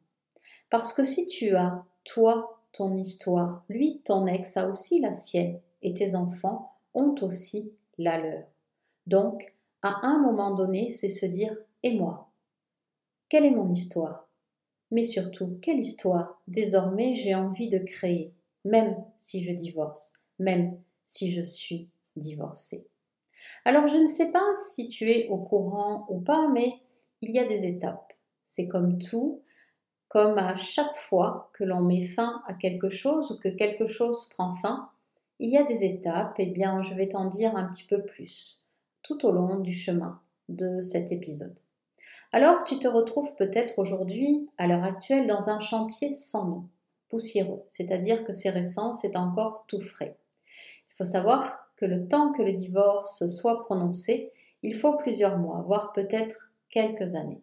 Parce 0.71 0.93
que 0.93 1.05
si 1.05 1.27
tu 1.29 1.57
as, 1.57 1.85
toi, 2.05 2.61
ton 2.73 2.97
histoire, 2.97 3.65
lui, 3.69 4.03
ton 4.05 4.27
ex 4.27 4.57
a 4.57 4.69
aussi 4.69 5.01
la 5.01 5.13
sienne, 5.13 5.61
et 5.83 5.95
tes 5.95 6.15
enfants 6.15 6.73
ont 6.95 7.15
aussi 7.23 7.73
la 7.97 8.19
leur. 8.19 8.45
Donc, 9.07 9.55
à 9.83 10.01
un 10.03 10.19
moment 10.19 10.55
donné, 10.55 10.91
c'est 10.91 11.09
se 11.09 11.27
dire 11.27 11.57
Et 11.83 11.97
moi? 11.97 12.31
Quelle 13.29 13.47
est 13.47 13.51
mon 13.51 13.73
histoire? 13.73 14.29
Mais 14.91 15.05
surtout, 15.05 15.59
quelle 15.61 15.81
histoire? 15.81 16.41
Désormais 16.49 17.15
j'ai 17.15 17.35
envie 17.35 17.69
de 17.69 17.79
créer, 17.79 18.33
même 18.65 18.97
si 19.19 19.43
je 19.45 19.53
divorce, 19.53 20.15
même 20.39 20.79
si 21.05 21.33
je 21.33 21.43
suis 21.43 21.89
divorcée. 22.17 22.89
Alors, 23.65 23.87
je 23.87 23.97
ne 23.97 24.07
sais 24.07 24.33
pas 24.33 24.47
si 24.55 24.89
tu 24.89 25.11
es 25.11 25.29
au 25.29 25.39
courant 25.39 26.07
ou 26.09 26.21
pas, 26.21 26.49
mais 26.49 26.81
il 27.21 27.35
y 27.35 27.39
a 27.39 27.45
des 27.45 27.67
étapes. 27.67 28.13
C'est 28.45 28.69
comme 28.69 28.99
tout, 28.99 29.43
comme 30.09 30.39
à 30.39 30.57
chaque 30.57 30.97
fois 30.97 31.51
que 31.53 31.65
l'on 31.65 31.83
met 31.83 32.03
fin 32.03 32.43
à 32.47 32.55
quelque 32.55 32.89
chose 32.89 33.31
ou 33.31 33.39
que 33.39 33.49
quelque 33.49 33.87
chose 33.87 34.29
prend 34.31 34.55
fin, 34.55 34.91
il 35.39 35.51
y 35.51 35.59
a 35.59 35.65
des 35.65 35.85
étapes, 35.85 36.41
et 36.41 36.45
eh 36.45 36.51
bien 36.51 36.83
je 36.83 36.95
vais 36.95 37.09
t'en 37.09 37.27
dire 37.27 37.57
un 37.57 37.69
petit 37.69 37.85
peu 37.85 38.03
plus 38.03 38.65
tout 39.09 39.25
au 39.25 39.33
long 39.33 39.61
du 39.61 39.73
chemin 39.73 40.21
de 40.51 40.83
cet 40.83 41.13
épisode. 41.13 41.59
Alors 42.31 42.65
tu 42.65 42.79
te 42.79 42.87
retrouves 42.87 43.35
peut-être 43.37 43.79
aujourd'hui, 43.79 44.51
à 44.59 44.67
l'heure 44.67 44.85
actuelle, 44.85 45.27
dans 45.27 45.49
un 45.49 45.61
chantier 45.61 46.13
sans 46.13 46.47
nom, 46.47 46.65
poussiéreux, 47.09 47.63
c'est-à-dire 47.69 48.23
que 48.23 48.35
c'est 48.35 48.51
récent, 48.51 48.93
c'est 48.93 49.17
encore 49.17 49.65
tout 49.67 49.81
frais. 49.81 50.19
Il 50.91 50.97
faut 50.99 51.11
savoir 51.11 51.71
que 51.77 51.87
le 51.87 52.07
temps 52.07 52.33
que 52.33 52.43
le 52.43 52.53
divorce 52.53 53.27
soit 53.29 53.65
prononcé, 53.65 54.31
il 54.63 54.75
faut 54.75 54.99
plusieurs 54.99 55.39
mois, 55.39 55.65
voire 55.67 55.95
peut-être 55.95 56.51
quelques 56.69 57.15
années. 57.15 57.41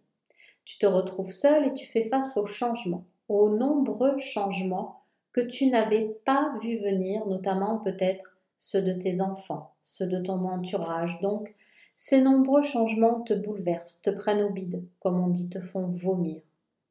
Tu 0.65 0.77
te 0.77 0.85
retrouves 0.85 1.31
seul 1.31 1.65
et 1.65 1.73
tu 1.73 1.87
fais 1.87 2.09
face 2.09 2.37
aux 2.37 2.45
changements, 2.45 3.05
aux 3.27 3.49
nombreux 3.49 4.19
changements 4.19 5.01
que 5.33 5.41
tu 5.41 5.65
n'avais 5.65 6.15
pas 6.25 6.53
vu 6.61 6.77
venir, 6.77 7.25
notamment 7.25 7.79
peut-être 7.79 8.34
ceux 8.57 8.81
de 8.81 8.93
tes 8.93 9.21
enfants, 9.21 9.73
ceux 9.83 10.07
de 10.07 10.19
ton 10.19 10.45
entourage. 10.47 11.21
Donc, 11.21 11.55
Ces 11.97 12.21
nombreux 12.21 12.61
changements 12.61 13.21
te 13.21 13.33
bouleversent, 13.33 14.01
te 14.01 14.09
prennent 14.09 14.43
au 14.43 14.49
bide, 14.49 14.85
comme 14.99 15.19
on 15.19 15.29
dit, 15.29 15.47
te 15.49 15.61
font 15.61 15.87
vomir, 15.87 16.41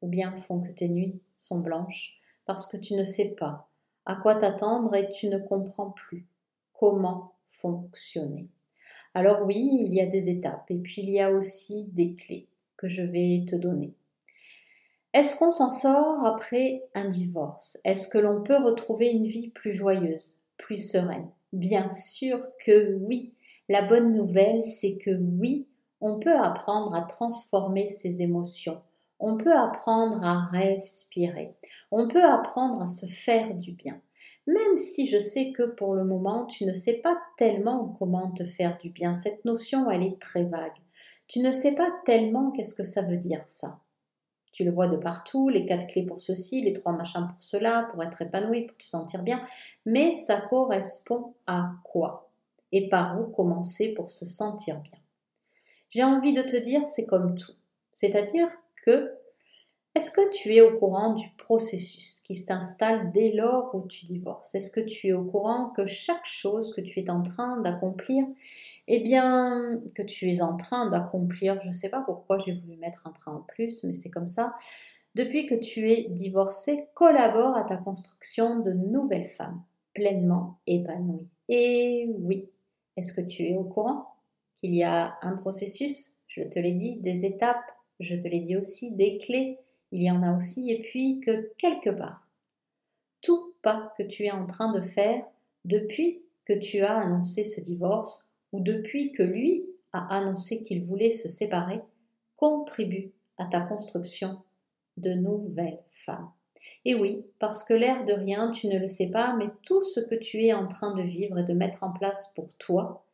ou 0.01 0.07
bien 0.07 0.35
font 0.37 0.59
que 0.61 0.71
tes 0.71 0.89
nuits 0.89 1.21
sont 1.37 1.59
blanches, 1.59 2.19
parce 2.45 2.65
que 2.65 2.77
tu 2.77 2.95
ne 2.95 3.03
sais 3.03 3.35
pas 3.35 3.69
à 4.05 4.15
quoi 4.15 4.35
t'attendre 4.35 4.95
et 4.95 5.09
tu 5.09 5.27
ne 5.27 5.37
comprends 5.37 5.91
plus 5.91 6.27
comment 6.73 7.33
fonctionner. 7.51 8.47
Alors 9.13 9.43
oui, 9.45 9.79
il 9.85 9.93
y 9.93 10.01
a 10.01 10.05
des 10.07 10.29
étapes 10.29 10.69
et 10.69 10.77
puis 10.77 11.01
il 11.03 11.09
y 11.09 11.21
a 11.21 11.31
aussi 11.31 11.85
des 11.93 12.15
clés 12.15 12.47
que 12.77 12.87
je 12.87 13.01
vais 13.03 13.45
te 13.47 13.55
donner. 13.55 13.93
Est-ce 15.13 15.39
qu'on 15.39 15.51
s'en 15.51 15.71
sort 15.71 16.25
après 16.25 16.83
un 16.93 17.07
divorce? 17.07 17.79
Est-ce 17.85 18.07
que 18.07 18.17
l'on 18.17 18.43
peut 18.43 18.57
retrouver 18.57 19.11
une 19.11 19.27
vie 19.27 19.49
plus 19.49 19.71
joyeuse, 19.71 20.37
plus 20.57 20.77
sereine? 20.91 21.29
Bien 21.55 21.89
sûr 21.89 22.45
que 22.65 22.95
oui. 22.95 23.33
La 23.69 23.81
bonne 23.81 24.11
nouvelle, 24.11 24.61
c'est 24.61 24.97
que 24.97 25.11
oui, 25.11 25.69
on 26.01 26.19
peut 26.19 26.35
apprendre 26.35 26.93
à 26.93 27.03
transformer 27.03 27.87
ses 27.87 28.21
émotions. 28.21 28.81
On 29.19 29.37
peut 29.37 29.55
apprendre 29.55 30.21
à 30.21 30.49
respirer. 30.51 31.55
On 31.91 32.09
peut 32.09 32.25
apprendre 32.25 32.81
à 32.81 32.87
se 32.87 33.05
faire 33.05 33.55
du 33.55 33.71
bien. 33.71 34.01
Même 34.47 34.75
si 34.75 35.07
je 35.07 35.17
sais 35.17 35.53
que 35.53 35.63
pour 35.63 35.95
le 35.95 36.03
moment, 36.03 36.45
tu 36.45 36.65
ne 36.65 36.73
sais 36.73 36.97
pas 36.97 37.17
tellement 37.37 37.95
comment 37.97 38.31
te 38.31 38.43
faire 38.43 38.77
du 38.77 38.89
bien. 38.89 39.13
Cette 39.13 39.45
notion, 39.45 39.89
elle 39.89 40.03
est 40.03 40.19
très 40.19 40.43
vague. 40.43 40.75
Tu 41.29 41.39
ne 41.39 41.53
sais 41.53 41.73
pas 41.73 41.89
tellement 42.03 42.51
qu'est-ce 42.51 42.75
que 42.75 42.83
ça 42.83 43.03
veut 43.03 43.17
dire 43.17 43.43
ça. 43.45 43.79
Tu 44.55 44.63
le 44.63 44.71
vois 44.71 44.87
de 44.87 44.95
partout, 44.95 45.49
les 45.49 45.65
quatre 45.65 45.85
clés 45.87 46.05
pour 46.05 46.17
ceci, 46.17 46.61
les 46.61 46.71
trois 46.71 46.93
machins 46.93 47.27
pour 47.27 47.43
cela, 47.43 47.89
pour 47.91 48.01
être 48.01 48.21
épanoui, 48.21 48.67
pour 48.67 48.77
te 48.77 48.85
sentir 48.85 49.21
bien. 49.21 49.43
Mais 49.85 50.13
ça 50.13 50.39
correspond 50.39 51.33
à 51.45 51.71
quoi 51.83 52.29
Et 52.71 52.87
par 52.87 53.19
où 53.19 53.25
commencer 53.25 53.93
pour 53.93 54.09
se 54.09 54.25
sentir 54.25 54.79
bien 54.79 54.97
J'ai 55.89 56.05
envie 56.05 56.31
de 56.31 56.41
te 56.41 56.55
dire, 56.55 56.87
c'est 56.87 57.05
comme 57.05 57.35
tout. 57.35 57.51
C'est-à-dire 57.91 58.47
que 58.85 59.11
est-ce 59.93 60.09
que 60.09 60.31
tu 60.31 60.55
es 60.55 60.61
au 60.61 60.79
courant 60.79 61.15
du 61.15 61.27
processus 61.37 62.21
qui 62.21 62.33
s'installe 62.33 63.11
dès 63.11 63.33
lors 63.33 63.75
où 63.75 63.85
tu 63.85 64.05
divorces? 64.05 64.55
Est-ce 64.55 64.71
que 64.71 64.79
tu 64.79 65.09
es 65.09 65.13
au 65.13 65.25
courant 65.25 65.71
que 65.71 65.85
chaque 65.85 66.25
chose 66.25 66.73
que 66.73 66.79
tu 66.79 67.01
es 67.01 67.09
en 67.09 67.23
train 67.23 67.59
d'accomplir 67.59 68.23
eh 68.87 68.99
bien, 68.99 69.81
que 69.95 70.03
tu 70.03 70.29
es 70.29 70.41
en 70.41 70.55
train 70.57 70.89
d'accomplir, 70.89 71.59
je 71.63 71.67
ne 71.67 71.73
sais 71.73 71.89
pas 71.89 72.01
pourquoi 72.01 72.37
j'ai 72.39 72.53
voulu 72.53 72.77
mettre 72.77 73.07
un 73.07 73.11
train 73.11 73.33
en 73.33 73.41
plus, 73.41 73.83
mais 73.83 73.93
c'est 73.93 74.11
comme 74.11 74.27
ça, 74.27 74.55
depuis 75.15 75.45
que 75.45 75.55
tu 75.55 75.89
es 75.91 76.07
divorcé, 76.09 76.87
collabore 76.93 77.55
à 77.55 77.63
ta 77.63 77.77
construction 77.77 78.59
de 78.59 78.73
nouvelles 78.73 79.27
femmes, 79.27 79.61
pleinement 79.93 80.59
épanouies. 80.67 81.27
Et 81.49 82.09
oui, 82.19 82.49
est-ce 82.97 83.13
que 83.13 83.21
tu 83.21 83.43
es 83.43 83.55
au 83.55 83.63
courant 83.63 84.15
qu'il 84.55 84.75
y 84.75 84.83
a 84.83 85.15
un 85.21 85.35
processus? 85.37 86.15
Je 86.27 86.43
te 86.43 86.59
l'ai 86.59 86.73
dit, 86.73 86.97
des 86.97 87.25
étapes, 87.25 87.71
je 87.99 88.15
te 88.15 88.27
l'ai 88.27 88.41
dit 88.41 88.57
aussi, 88.57 88.91
des 88.91 89.17
clés, 89.17 89.59
il 89.91 90.03
y 90.03 90.11
en 90.11 90.21
a 90.21 90.35
aussi, 90.35 90.69
et 90.69 90.81
puis 90.81 91.21
que 91.21 91.53
quelque 91.57 91.89
part, 91.89 92.27
tout 93.21 93.53
pas 93.61 93.93
que 93.97 94.03
tu 94.03 94.25
es 94.25 94.31
en 94.31 94.45
train 94.45 94.71
de 94.71 94.81
faire 94.81 95.25
depuis 95.63 96.21
que 96.45 96.53
tu 96.53 96.81
as 96.81 96.97
annoncé 96.97 97.43
ce 97.43 97.61
divorce 97.61 98.24
ou 98.55 98.61
depuis 98.61 99.11
que 99.11 99.21
lui 99.21 99.65
a 99.91 100.15
annoncé 100.15 100.63
qu'il 100.63 100.85
voulait 100.85 101.11
se 101.11 101.27
séparer, 101.27 101.81
contribue 102.37 103.11
à 103.37 103.45
ta 103.45 103.59
construction 103.59 104.37
de 104.95 105.11
nouvelles 105.11 105.83
femmes. 105.91 106.31
Et 106.85 106.95
oui, 106.95 107.25
parce 107.37 107.65
que 107.65 107.73
l'air 107.73 108.05
de 108.05 108.13
rien, 108.13 108.49
tu 108.49 108.67
ne 108.67 108.79
le 108.79 108.87
sais 108.87 109.11
pas, 109.11 109.35
mais 109.35 109.49
tout 109.63 109.83
ce 109.83 109.99
que 109.99 110.15
tu 110.15 110.45
es 110.45 110.53
en 110.53 110.67
train 110.67 110.93
de 110.93 111.03
vivre 111.03 111.39
et 111.39 111.43
de 111.43 111.53
mettre 111.53 111.83
en 111.83 111.91
place 111.91 112.33
pour 112.33 112.47
toi, 112.57 113.05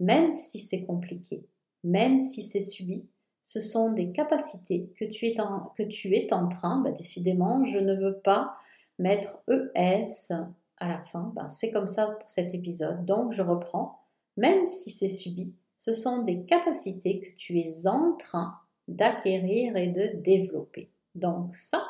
même 0.00 0.34
si 0.34 0.58
c'est 0.58 0.84
compliqué, 0.84 1.46
même 1.84 2.20
si 2.20 2.42
c'est 2.42 2.60
subi, 2.60 3.06
ce 3.44 3.60
sont 3.60 3.92
des 3.92 4.10
capacités 4.10 4.92
que 4.96 5.04
tu 5.04 5.26
es 5.26 5.40
en, 5.40 6.48
train, 6.48 6.80
bah 6.82 6.90
décidément, 6.90 7.64
je 7.64 7.78
ne 7.78 7.94
veux 7.94 8.18
pas 8.18 8.56
mettre 8.98 9.42
ES 9.48 10.32
à 10.76 10.88
la 10.88 11.02
fin, 11.02 11.32
ben 11.36 11.48
c'est 11.48 11.70
comme 11.70 11.86
ça 11.86 12.08
pour 12.08 12.28
cet 12.28 12.54
épisode, 12.54 13.06
donc 13.06 13.32
je 13.32 13.42
reprends 13.42 13.97
même 14.38 14.66
si 14.66 14.90
c'est 14.90 15.08
subi, 15.08 15.52
ce 15.78 15.92
sont 15.92 16.22
des 16.22 16.42
capacités 16.44 17.20
que 17.20 17.36
tu 17.36 17.58
es 17.58 17.86
en 17.86 18.12
train 18.12 18.54
d'acquérir 18.86 19.76
et 19.76 19.88
de 19.88 20.16
développer. 20.22 20.88
Donc 21.14 21.56
ça, 21.56 21.84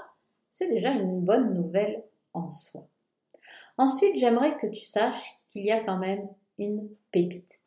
c'est 0.50 0.68
déjà 0.68 0.90
une 0.92 1.20
bonne 1.20 1.52
nouvelle 1.52 2.02
en 2.32 2.50
soi. 2.50 2.88
Ensuite, 3.76 4.18
j'aimerais 4.18 4.56
que 4.56 4.66
tu 4.66 4.82
saches 4.82 5.38
qu'il 5.48 5.64
y 5.64 5.70
a 5.70 5.84
quand 5.84 5.98
même 5.98 6.26
une 6.58 6.88
pépite. 7.12 7.60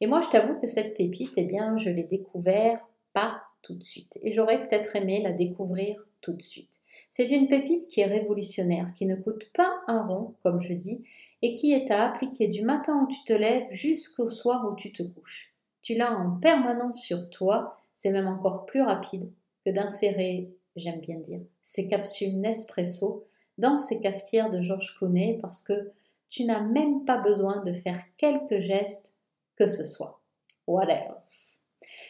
Et 0.00 0.06
moi, 0.06 0.20
je 0.20 0.28
t'avoue 0.28 0.60
que 0.60 0.66
cette 0.66 0.96
pépite, 0.96 1.32
eh 1.36 1.44
bien, 1.44 1.78
je 1.78 1.90
l'ai 1.90 2.02
découvert 2.02 2.84
pas 3.12 3.40
tout 3.62 3.74
de 3.74 3.82
suite. 3.82 4.18
Et 4.22 4.32
j'aurais 4.32 4.66
peut-être 4.66 4.96
aimé 4.96 5.22
la 5.22 5.32
découvrir 5.32 6.04
tout 6.20 6.34
de 6.34 6.42
suite. 6.42 6.70
C'est 7.10 7.30
une 7.30 7.46
pépite 7.46 7.86
qui 7.86 8.00
est 8.00 8.06
révolutionnaire, 8.06 8.92
qui 8.94 9.06
ne 9.06 9.14
coûte 9.14 9.48
pas 9.54 9.72
un 9.86 10.04
rond, 10.04 10.34
comme 10.42 10.60
je 10.60 10.72
dis, 10.72 11.04
et 11.44 11.56
qui 11.56 11.72
est 11.72 11.90
à 11.90 12.08
appliquer 12.08 12.48
du 12.48 12.62
matin 12.62 13.04
où 13.04 13.06
tu 13.06 13.22
te 13.24 13.34
lèves 13.34 13.70
jusqu'au 13.70 14.28
soir 14.28 14.66
où 14.66 14.74
tu 14.76 14.94
te 14.94 15.02
couches. 15.02 15.52
Tu 15.82 15.94
l'as 15.94 16.16
en 16.16 16.38
permanence 16.38 17.02
sur 17.02 17.28
toi, 17.28 17.78
c'est 17.92 18.12
même 18.12 18.26
encore 18.26 18.64
plus 18.64 18.80
rapide 18.80 19.30
que 19.62 19.68
d'insérer, 19.68 20.50
j'aime 20.74 21.00
bien 21.00 21.18
dire, 21.18 21.42
ces 21.62 21.86
capsules 21.86 22.38
Nespresso 22.38 23.26
dans 23.58 23.76
ces 23.76 24.00
cafetières 24.00 24.50
de 24.50 24.62
Georges 24.62 24.96
Clooney 24.96 25.38
parce 25.42 25.62
que 25.62 25.92
tu 26.30 26.46
n'as 26.46 26.62
même 26.62 27.04
pas 27.04 27.18
besoin 27.18 27.62
de 27.62 27.74
faire 27.74 28.02
quelques 28.16 28.60
gestes 28.60 29.14
que 29.56 29.66
ce 29.66 29.84
soit. 29.84 30.22
What 30.66 30.88
else? 30.88 31.58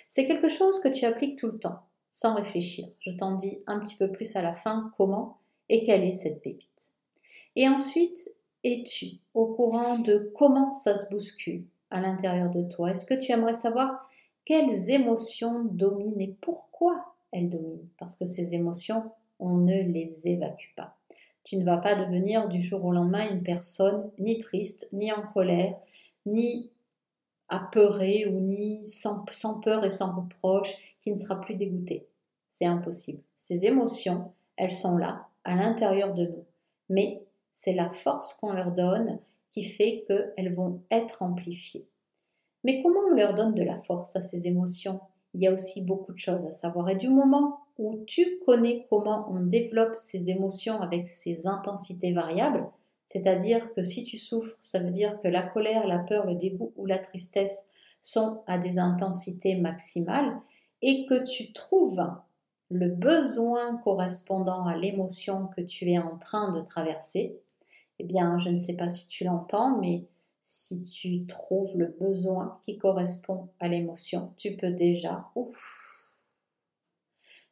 C'est 0.06 0.28
quelque 0.28 0.46
chose 0.46 0.78
que 0.78 0.86
tu 0.86 1.06
appliques 1.06 1.40
tout 1.40 1.48
le 1.48 1.58
temps, 1.58 1.80
sans 2.08 2.36
réfléchir. 2.36 2.86
Je 3.00 3.10
t'en 3.10 3.32
dis 3.34 3.64
un 3.66 3.80
petit 3.80 3.96
peu 3.96 4.12
plus 4.12 4.36
à 4.36 4.42
la 4.42 4.54
fin 4.54 4.92
comment 4.96 5.38
et 5.68 5.82
quelle 5.82 6.04
est 6.04 6.12
cette 6.12 6.40
pépite. 6.40 6.92
Et 7.56 7.68
ensuite, 7.68 8.28
es-tu 8.64 9.18
au 9.34 9.46
courant 9.46 9.98
de 9.98 10.32
comment 10.34 10.72
ça 10.72 10.96
se 10.96 11.10
bouscule 11.10 11.64
à 11.90 12.00
l'intérieur 12.00 12.50
de 12.50 12.62
toi? 12.62 12.90
Est-ce 12.90 13.06
que 13.06 13.14
tu 13.14 13.30
aimerais 13.30 13.54
savoir 13.54 14.08
quelles 14.44 14.90
émotions 14.90 15.64
dominent 15.64 16.20
et 16.20 16.34
pourquoi 16.40 17.14
elles 17.32 17.50
dominent? 17.50 17.88
Parce 17.98 18.16
que 18.16 18.24
ces 18.24 18.54
émotions, 18.54 19.10
on 19.38 19.58
ne 19.58 19.82
les 19.82 20.26
évacue 20.26 20.74
pas. 20.76 20.96
Tu 21.44 21.56
ne 21.56 21.64
vas 21.64 21.78
pas 21.78 21.94
devenir 21.94 22.48
du 22.48 22.60
jour 22.60 22.84
au 22.84 22.92
lendemain 22.92 23.30
une 23.30 23.42
personne 23.42 24.10
ni 24.18 24.38
triste, 24.38 24.88
ni 24.92 25.12
en 25.12 25.22
colère, 25.22 25.76
ni 26.24 26.70
apeurée 27.48 28.26
ou 28.26 28.40
ni 28.40 28.86
sans, 28.86 29.24
peur 29.60 29.84
et 29.84 29.90
sans 29.90 30.16
reproche, 30.16 30.96
qui 31.00 31.10
ne 31.10 31.16
sera 31.16 31.40
plus 31.40 31.54
dégoûtée. 31.54 32.06
C'est 32.48 32.64
impossible. 32.64 33.22
Ces 33.36 33.66
émotions, 33.66 34.32
elles 34.56 34.74
sont 34.74 34.96
là, 34.96 35.28
à 35.44 35.54
l'intérieur 35.54 36.14
de 36.14 36.26
nous. 36.26 36.44
Mais 36.88 37.23
c'est 37.54 37.72
la 37.72 37.92
force 37.92 38.34
qu'on 38.34 38.52
leur 38.52 38.72
donne 38.72 39.20
qui 39.52 39.62
fait 39.62 40.04
qu'elles 40.08 40.54
vont 40.54 40.82
être 40.90 41.22
amplifiées. 41.22 41.86
Mais 42.64 42.82
comment 42.82 43.00
on 43.08 43.14
leur 43.14 43.34
donne 43.34 43.54
de 43.54 43.62
la 43.62 43.80
force 43.82 44.16
à 44.16 44.22
ces 44.22 44.48
émotions? 44.48 45.00
Il 45.34 45.42
y 45.42 45.46
a 45.46 45.52
aussi 45.52 45.84
beaucoup 45.84 46.12
de 46.12 46.18
choses 46.18 46.44
à 46.44 46.50
savoir. 46.50 46.90
Et 46.90 46.96
du 46.96 47.08
moment 47.08 47.60
où 47.78 48.02
tu 48.06 48.40
connais 48.44 48.86
comment 48.90 49.28
on 49.30 49.46
développe 49.46 49.94
ces 49.94 50.30
émotions 50.30 50.80
avec 50.80 51.06
ces 51.06 51.46
intensités 51.46 52.12
variables, 52.12 52.66
c'est-à-dire 53.06 53.72
que 53.74 53.84
si 53.84 54.04
tu 54.04 54.18
souffres, 54.18 54.56
ça 54.60 54.80
veut 54.80 54.90
dire 54.90 55.20
que 55.22 55.28
la 55.28 55.42
colère, 55.42 55.86
la 55.86 56.00
peur, 56.00 56.26
le 56.26 56.34
dégoût 56.34 56.72
ou 56.76 56.86
la 56.86 56.98
tristesse 56.98 57.70
sont 58.00 58.42
à 58.48 58.58
des 58.58 58.80
intensités 58.80 59.54
maximales 59.54 60.40
et 60.82 61.06
que 61.06 61.24
tu 61.24 61.52
trouves 61.52 62.04
le 62.74 62.88
besoin 62.88 63.76
correspondant 63.78 64.66
à 64.66 64.76
l'émotion 64.76 65.46
que 65.46 65.60
tu 65.60 65.92
es 65.92 65.98
en 65.98 66.18
train 66.18 66.52
de 66.52 66.60
traverser, 66.60 67.40
eh 68.00 68.04
bien, 68.04 68.36
je 68.40 68.48
ne 68.48 68.58
sais 68.58 68.76
pas 68.76 68.90
si 68.90 69.06
tu 69.08 69.22
l'entends, 69.22 69.78
mais 69.78 70.08
si 70.42 70.84
tu 70.86 71.24
trouves 71.26 71.70
le 71.76 71.94
besoin 72.00 72.58
qui 72.64 72.76
correspond 72.76 73.48
à 73.60 73.68
l'émotion, 73.68 74.32
tu 74.36 74.56
peux 74.56 74.72
déjà 74.72 75.30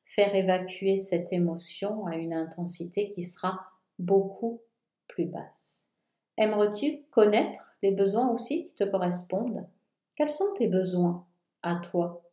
faire 0.04 0.34
évacuer 0.34 0.98
cette 0.98 1.32
émotion 1.32 2.04
à 2.06 2.16
une 2.16 2.34
intensité 2.34 3.12
qui 3.12 3.22
sera 3.22 3.60
beaucoup 4.00 4.60
plus 5.06 5.26
basse. 5.26 5.88
Aimerais-tu 6.36 7.02
connaître 7.12 7.70
les 7.84 7.92
besoins 7.92 8.28
aussi 8.30 8.64
qui 8.64 8.74
te 8.74 8.84
correspondent? 8.84 9.68
Quels 10.16 10.30
sont 10.30 10.52
tes 10.56 10.66
besoins 10.66 11.24
à 11.62 11.76
toi? 11.76 12.24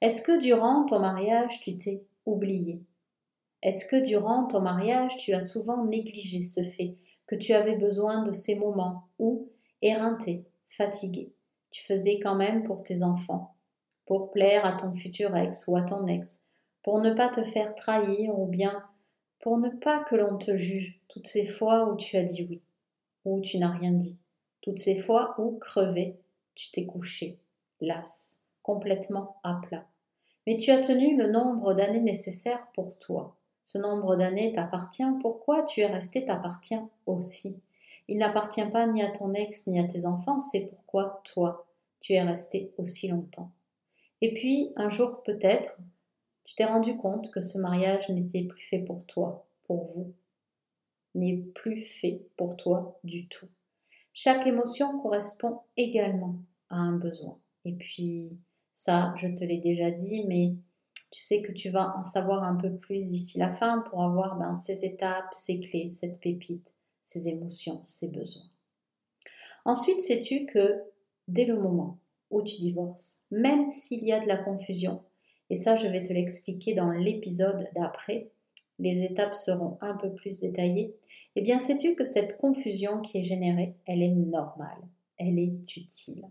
Est-ce 0.00 0.22
que 0.22 0.40
durant 0.40 0.86
ton 0.86 1.00
mariage, 1.00 1.60
tu 1.60 1.76
t'es 1.76 2.04
oublié 2.28 2.82
Est-ce 3.62 3.86
que 3.86 4.04
durant 4.04 4.46
ton 4.46 4.60
mariage, 4.60 5.16
tu 5.18 5.32
as 5.32 5.42
souvent 5.42 5.84
négligé 5.84 6.44
ce 6.44 6.62
fait 6.62 6.96
que 7.26 7.34
tu 7.34 7.52
avais 7.52 7.76
besoin 7.76 8.22
de 8.22 8.32
ces 8.32 8.56
moments 8.56 9.08
où, 9.18 9.48
éreinté, 9.82 10.44
fatigué, 10.68 11.32
tu 11.70 11.84
faisais 11.84 12.18
quand 12.20 12.36
même 12.36 12.64
pour 12.64 12.82
tes 12.82 13.02
enfants, 13.02 13.54
pour 14.06 14.30
plaire 14.30 14.64
à 14.64 14.72
ton 14.72 14.94
futur 14.94 15.36
ex 15.36 15.66
ou 15.66 15.76
à 15.76 15.82
ton 15.82 16.06
ex, 16.06 16.44
pour 16.82 17.00
ne 17.00 17.12
pas 17.12 17.28
te 17.28 17.44
faire 17.44 17.74
trahir 17.74 18.38
ou 18.38 18.46
bien 18.46 18.84
pour 19.40 19.58
ne 19.58 19.68
pas 19.68 20.02
que 20.04 20.16
l'on 20.16 20.36
te 20.38 20.56
juge 20.56 21.00
toutes 21.08 21.26
ces 21.26 21.46
fois 21.46 21.90
où 21.90 21.96
tu 21.96 22.16
as 22.16 22.24
dit 22.24 22.46
oui, 22.48 22.62
où 23.24 23.40
tu 23.40 23.58
n'as 23.58 23.70
rien 23.70 23.92
dit, 23.92 24.20
toutes 24.62 24.78
ces 24.78 25.00
fois 25.00 25.34
où, 25.38 25.58
crevé, 25.58 26.18
tu 26.54 26.70
t'es 26.70 26.86
couché, 26.86 27.38
las, 27.80 28.42
complètement 28.62 29.38
à 29.44 29.60
plat. 29.62 29.86
Mais 30.48 30.56
tu 30.56 30.70
as 30.70 30.80
tenu 30.80 31.14
le 31.14 31.30
nombre 31.30 31.74
d'années 31.74 32.00
nécessaires 32.00 32.68
pour 32.72 32.98
toi. 32.98 33.36
Ce 33.64 33.76
nombre 33.76 34.16
d'années 34.16 34.50
t'appartient. 34.50 35.04
Pourquoi 35.20 35.62
tu 35.64 35.80
es 35.80 35.86
resté 35.86 36.24
t'appartient 36.24 36.80
aussi? 37.04 37.60
Il 38.08 38.16
n'appartient 38.16 38.64
pas 38.72 38.86
ni 38.86 39.02
à 39.02 39.10
ton 39.10 39.34
ex 39.34 39.66
ni 39.66 39.78
à 39.78 39.84
tes 39.84 40.06
enfants, 40.06 40.40
c'est 40.40 40.68
pourquoi 40.68 41.20
toi, 41.24 41.66
tu 42.00 42.14
es 42.14 42.22
resté 42.22 42.72
aussi 42.78 43.08
longtemps. 43.08 43.50
Et 44.22 44.32
puis, 44.32 44.72
un 44.76 44.88
jour 44.88 45.22
peut-être, 45.22 45.76
tu 46.44 46.54
t'es 46.54 46.64
rendu 46.64 46.96
compte 46.96 47.30
que 47.30 47.40
ce 47.40 47.58
mariage 47.58 48.08
n'était 48.08 48.44
plus 48.44 48.62
fait 48.62 48.78
pour 48.78 49.04
toi, 49.04 49.44
pour 49.64 49.84
vous, 49.92 50.14
n'est 51.14 51.36
plus 51.36 51.82
fait 51.82 52.22
pour 52.38 52.56
toi 52.56 52.98
du 53.04 53.28
tout. 53.28 53.48
Chaque 54.14 54.46
émotion 54.46 54.98
correspond 54.98 55.60
également 55.76 56.36
à 56.70 56.76
un 56.76 56.96
besoin. 56.96 57.36
Et 57.66 57.72
puis, 57.72 58.30
ça, 58.78 59.12
je 59.16 59.26
te 59.26 59.42
l'ai 59.42 59.58
déjà 59.58 59.90
dit, 59.90 60.24
mais 60.28 60.54
tu 61.10 61.20
sais 61.20 61.42
que 61.42 61.50
tu 61.50 61.68
vas 61.68 61.96
en 61.98 62.04
savoir 62.04 62.44
un 62.44 62.54
peu 62.54 62.76
plus 62.76 63.08
d'ici 63.08 63.36
la 63.36 63.52
fin 63.52 63.80
pour 63.90 64.04
avoir 64.04 64.38
ben, 64.38 64.56
ces 64.56 64.84
étapes, 64.84 65.26
ces 65.32 65.58
clés, 65.58 65.88
cette 65.88 66.20
pépite, 66.20 66.76
ces 67.02 67.28
émotions, 67.28 67.82
ces 67.82 68.06
besoins. 68.06 68.48
Ensuite, 69.64 70.00
sais-tu 70.00 70.46
que 70.46 70.80
dès 71.26 71.44
le 71.44 71.60
moment 71.60 71.98
où 72.30 72.40
tu 72.40 72.60
divorces, 72.60 73.24
même 73.32 73.68
s'il 73.68 74.04
y 74.04 74.12
a 74.12 74.20
de 74.20 74.28
la 74.28 74.36
confusion, 74.36 75.02
et 75.50 75.56
ça 75.56 75.76
je 75.76 75.88
vais 75.88 76.04
te 76.04 76.12
l'expliquer 76.12 76.74
dans 76.74 76.92
l'épisode 76.92 77.68
d'après, 77.74 78.30
les 78.78 79.02
étapes 79.02 79.34
seront 79.34 79.76
un 79.80 79.96
peu 79.96 80.14
plus 80.14 80.38
détaillées, 80.38 80.94
eh 81.34 81.42
bien 81.42 81.58
sais-tu 81.58 81.96
que 81.96 82.04
cette 82.04 82.36
confusion 82.36 83.00
qui 83.00 83.18
est 83.18 83.24
générée, 83.24 83.74
elle 83.86 84.04
est 84.04 84.14
normale, 84.14 84.86
elle 85.16 85.40
est 85.40 85.76
utile. 85.76 86.28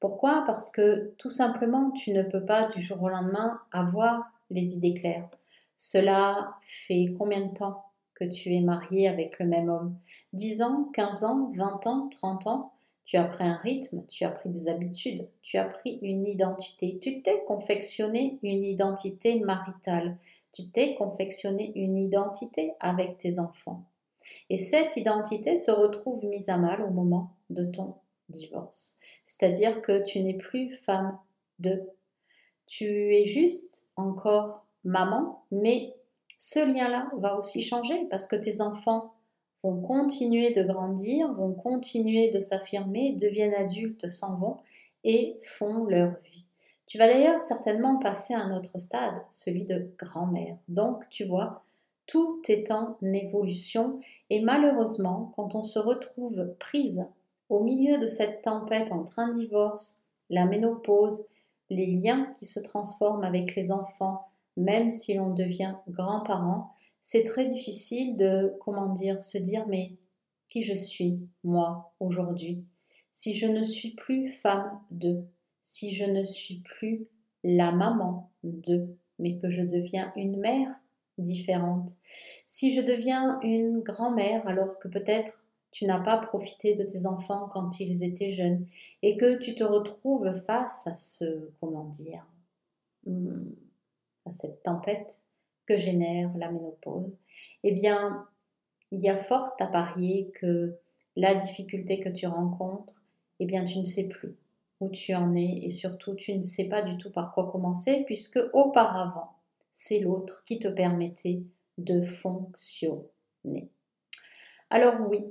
Pourquoi? 0.00 0.44
Parce 0.46 0.70
que 0.70 1.12
tout 1.18 1.30
simplement, 1.30 1.90
tu 1.90 2.12
ne 2.12 2.22
peux 2.22 2.44
pas 2.44 2.68
du 2.68 2.82
jour 2.82 3.02
au 3.02 3.08
lendemain 3.08 3.60
avoir 3.70 4.24
les 4.50 4.76
idées 4.76 4.94
claires. 4.94 5.28
Cela 5.76 6.56
fait 6.62 7.14
combien 7.18 7.46
de 7.46 7.54
temps 7.54 7.84
que 8.14 8.24
tu 8.24 8.54
es 8.54 8.60
marié 8.60 9.08
avec 9.08 9.38
le 9.38 9.46
même 9.46 9.68
homme? 9.68 9.96
10 10.32 10.62
ans, 10.62 10.90
15 10.94 11.24
ans, 11.24 11.52
20 11.54 11.86
ans, 11.86 12.08
30 12.08 12.46
ans? 12.46 12.72
Tu 13.04 13.16
as 13.16 13.24
pris 13.24 13.44
un 13.44 13.56
rythme, 13.56 14.04
tu 14.08 14.24
as 14.24 14.30
pris 14.30 14.50
des 14.50 14.68
habitudes, 14.68 15.26
tu 15.42 15.58
as 15.58 15.64
pris 15.64 15.98
une 16.00 16.26
identité. 16.26 16.98
Tu 17.02 17.22
t'es 17.22 17.42
confectionné 17.46 18.38
une 18.42 18.64
identité 18.64 19.40
maritale. 19.40 20.16
Tu 20.52 20.68
t'es 20.68 20.94
confectionné 20.94 21.72
une 21.74 21.98
identité 21.98 22.74
avec 22.78 23.16
tes 23.16 23.38
enfants. 23.38 23.84
Et 24.48 24.56
cette 24.56 24.96
identité 24.96 25.56
se 25.56 25.72
retrouve 25.72 26.24
mise 26.24 26.48
à 26.48 26.56
mal 26.56 26.82
au 26.82 26.90
moment 26.90 27.32
de 27.50 27.64
ton 27.64 27.94
divorce. 28.28 28.99
C'est-à-dire 29.30 29.80
que 29.80 30.02
tu 30.02 30.18
n'es 30.18 30.34
plus 30.34 30.74
femme 30.78 31.16
de. 31.60 31.88
Tu 32.66 33.14
es 33.14 33.24
juste 33.24 33.84
encore 33.94 34.66
maman, 34.82 35.44
mais 35.52 35.94
ce 36.40 36.58
lien-là 36.58 37.08
va 37.16 37.38
aussi 37.38 37.62
changer 37.62 38.06
parce 38.10 38.26
que 38.26 38.34
tes 38.34 38.60
enfants 38.60 39.14
vont 39.62 39.80
continuer 39.82 40.50
de 40.50 40.64
grandir, 40.64 41.32
vont 41.32 41.52
continuer 41.52 42.30
de 42.30 42.40
s'affirmer, 42.40 43.12
deviennent 43.12 43.54
adultes, 43.54 44.10
s'en 44.10 44.36
vont 44.36 44.56
et 45.04 45.38
font 45.44 45.84
leur 45.84 46.10
vie. 46.32 46.46
Tu 46.88 46.98
vas 46.98 47.06
d'ailleurs 47.06 47.40
certainement 47.40 48.00
passer 48.00 48.34
à 48.34 48.40
un 48.40 48.56
autre 48.56 48.80
stade, 48.80 49.14
celui 49.30 49.64
de 49.64 49.92
grand-mère. 49.96 50.56
Donc, 50.66 51.08
tu 51.08 51.24
vois, 51.24 51.62
tout 52.08 52.42
est 52.48 52.72
en 52.72 52.96
évolution 53.00 54.00
et 54.28 54.40
malheureusement, 54.40 55.32
quand 55.36 55.54
on 55.54 55.62
se 55.62 55.78
retrouve 55.78 56.52
prise 56.58 57.06
au 57.50 57.62
milieu 57.62 57.98
de 57.98 58.06
cette 58.06 58.42
tempête 58.42 58.92
entre 58.92 59.18
un 59.18 59.32
divorce, 59.32 60.06
la 60.30 60.46
ménopause, 60.46 61.26
les 61.68 61.86
liens 61.86 62.32
qui 62.38 62.46
se 62.46 62.60
transforment 62.60 63.24
avec 63.24 63.54
les 63.56 63.72
enfants, 63.72 64.28
même 64.56 64.88
si 64.88 65.14
l'on 65.14 65.34
devient 65.34 65.74
grand-parent, 65.88 66.72
c'est 67.00 67.24
très 67.24 67.46
difficile 67.46 68.16
de, 68.16 68.54
comment 68.60 68.92
dire, 68.92 69.22
se 69.22 69.38
dire 69.38 69.66
mais 69.68 69.92
qui 70.48 70.62
je 70.62 70.74
suis, 70.74 71.20
moi, 71.44 71.92
aujourd'hui, 72.00 72.64
si 73.12 73.34
je 73.34 73.46
ne 73.46 73.62
suis 73.62 73.90
plus 73.90 74.28
femme 74.28 74.80
de, 74.90 75.24
si 75.62 75.92
je 75.92 76.04
ne 76.04 76.24
suis 76.24 76.60
plus 76.60 77.06
la 77.44 77.72
maman 77.72 78.30
de, 78.44 78.96
mais 79.18 79.38
que 79.38 79.48
je 79.48 79.62
deviens 79.62 80.12
une 80.16 80.38
mère, 80.38 80.74
différente? 81.18 81.90
Si 82.46 82.74
je 82.74 82.80
deviens 82.80 83.38
une 83.42 83.80
grand-mère 83.80 84.46
alors 84.48 84.78
que 84.78 84.88
peut-être 84.88 85.42
tu 85.72 85.86
n'as 85.86 86.00
pas 86.00 86.18
profité 86.18 86.74
de 86.74 86.84
tes 86.84 87.06
enfants 87.06 87.48
quand 87.52 87.80
ils 87.80 88.02
étaient 88.02 88.30
jeunes 88.30 88.66
et 89.02 89.16
que 89.16 89.38
tu 89.38 89.54
te 89.54 89.64
retrouves 89.64 90.40
face 90.46 90.86
à 90.86 90.96
ce, 90.96 91.50
comment 91.60 91.84
dire, 91.84 92.26
hmm, 93.06 93.50
à 94.26 94.32
cette 94.32 94.62
tempête 94.62 95.20
que 95.66 95.76
génère 95.76 96.30
la 96.36 96.50
ménopause, 96.50 97.18
eh 97.62 97.72
bien, 97.72 98.26
il 98.90 99.00
y 99.00 99.08
a 99.08 99.16
fort 99.16 99.54
à 99.60 99.66
parier 99.66 100.30
que 100.34 100.74
la 101.16 101.34
difficulté 101.34 102.00
que 102.00 102.08
tu 102.08 102.26
rencontres, 102.26 103.00
eh 103.38 103.46
bien, 103.46 103.64
tu 103.64 103.78
ne 103.78 103.84
sais 103.84 104.08
plus 104.08 104.34
où 104.80 104.88
tu 104.88 105.14
en 105.14 105.36
es 105.36 105.60
et 105.62 105.70
surtout 105.70 106.14
tu 106.14 106.34
ne 106.34 106.42
sais 106.42 106.68
pas 106.68 106.82
du 106.82 106.96
tout 106.96 107.10
par 107.10 107.32
quoi 107.32 107.50
commencer 107.50 108.04
puisque 108.06 108.40
auparavant, 108.52 109.34
c'est 109.70 110.00
l'autre 110.00 110.42
qui 110.44 110.58
te 110.58 110.68
permettait 110.68 111.42
de 111.78 112.04
fonctionner. 112.04 113.68
Alors 114.70 115.08
oui, 115.08 115.24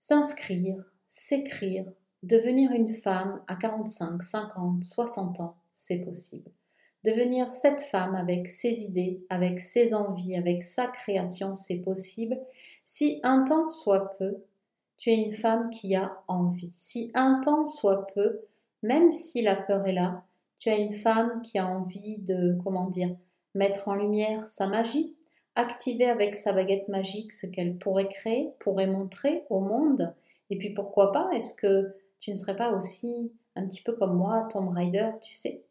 s'inscrire, 0.00 0.82
s'écrire, 1.06 1.84
devenir 2.22 2.72
une 2.72 2.88
femme 2.88 3.42
à 3.46 3.56
45, 3.56 4.22
50, 4.22 4.84
60 4.84 5.40
ans, 5.40 5.56
c'est 5.72 6.04
possible. 6.04 6.50
Devenir 7.04 7.52
cette 7.52 7.80
femme 7.80 8.14
avec 8.16 8.48
ses 8.48 8.84
idées, 8.84 9.24
avec 9.30 9.60
ses 9.60 9.94
envies, 9.94 10.36
avec 10.36 10.64
sa 10.64 10.88
création, 10.88 11.54
c'est 11.54 11.78
possible 11.78 12.38
si 12.84 13.20
un 13.22 13.44
temps 13.44 13.68
soit 13.68 14.16
peu, 14.18 14.38
tu 14.96 15.10
es 15.10 15.16
une 15.16 15.34
femme 15.34 15.70
qui 15.70 15.94
a 15.94 16.22
envie. 16.26 16.70
Si 16.72 17.10
un 17.14 17.40
temps 17.40 17.66
soit 17.66 18.06
peu, 18.14 18.40
même 18.82 19.10
si 19.10 19.42
la 19.42 19.56
peur 19.56 19.86
est 19.86 19.92
là, 19.92 20.24
tu 20.58 20.70
as 20.70 20.78
une 20.78 20.94
femme 20.94 21.42
qui 21.42 21.58
a 21.58 21.66
envie 21.66 22.18
de, 22.18 22.56
comment 22.64 22.88
dire, 22.88 23.14
mettre 23.54 23.88
en 23.88 23.94
lumière 23.94 24.48
sa 24.48 24.66
magie, 24.66 25.14
activer 25.58 26.06
avec 26.06 26.36
sa 26.36 26.52
baguette 26.52 26.88
magique 26.88 27.32
ce 27.32 27.46
qu'elle 27.46 27.76
pourrait 27.76 28.08
créer, 28.08 28.50
pourrait 28.60 28.86
montrer 28.86 29.44
au 29.50 29.60
monde. 29.60 30.14
Et 30.50 30.56
puis 30.56 30.70
pourquoi 30.70 31.12
pas, 31.12 31.28
est-ce 31.34 31.54
que 31.54 31.96
tu 32.20 32.30
ne 32.30 32.36
serais 32.36 32.56
pas 32.56 32.72
aussi 32.72 33.32
un 33.56 33.66
petit 33.66 33.82
peu 33.82 33.92
comme 33.92 34.16
moi, 34.16 34.46
Tomb 34.52 34.68
Raider, 34.68 35.10
tu 35.20 35.32
sais, 35.34 35.64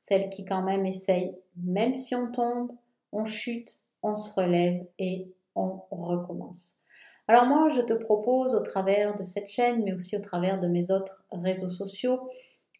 celle 0.00 0.30
qui 0.30 0.46
quand 0.46 0.62
même 0.62 0.86
essaye, 0.86 1.36
même 1.62 1.94
si 1.94 2.14
on 2.14 2.32
tombe, 2.32 2.72
on 3.12 3.26
chute, 3.26 3.76
on 4.02 4.14
se 4.14 4.32
relève 4.34 4.82
et 4.98 5.28
on 5.54 5.80
recommence. 5.90 6.78
Alors 7.28 7.44
moi, 7.44 7.68
je 7.68 7.82
te 7.82 7.92
propose 7.92 8.54
au 8.54 8.62
travers 8.62 9.14
de 9.14 9.24
cette 9.24 9.48
chaîne, 9.48 9.84
mais 9.84 9.92
aussi 9.92 10.16
au 10.16 10.20
travers 10.20 10.58
de 10.58 10.68
mes 10.68 10.90
autres 10.90 11.22
réseaux 11.32 11.68
sociaux, 11.68 12.30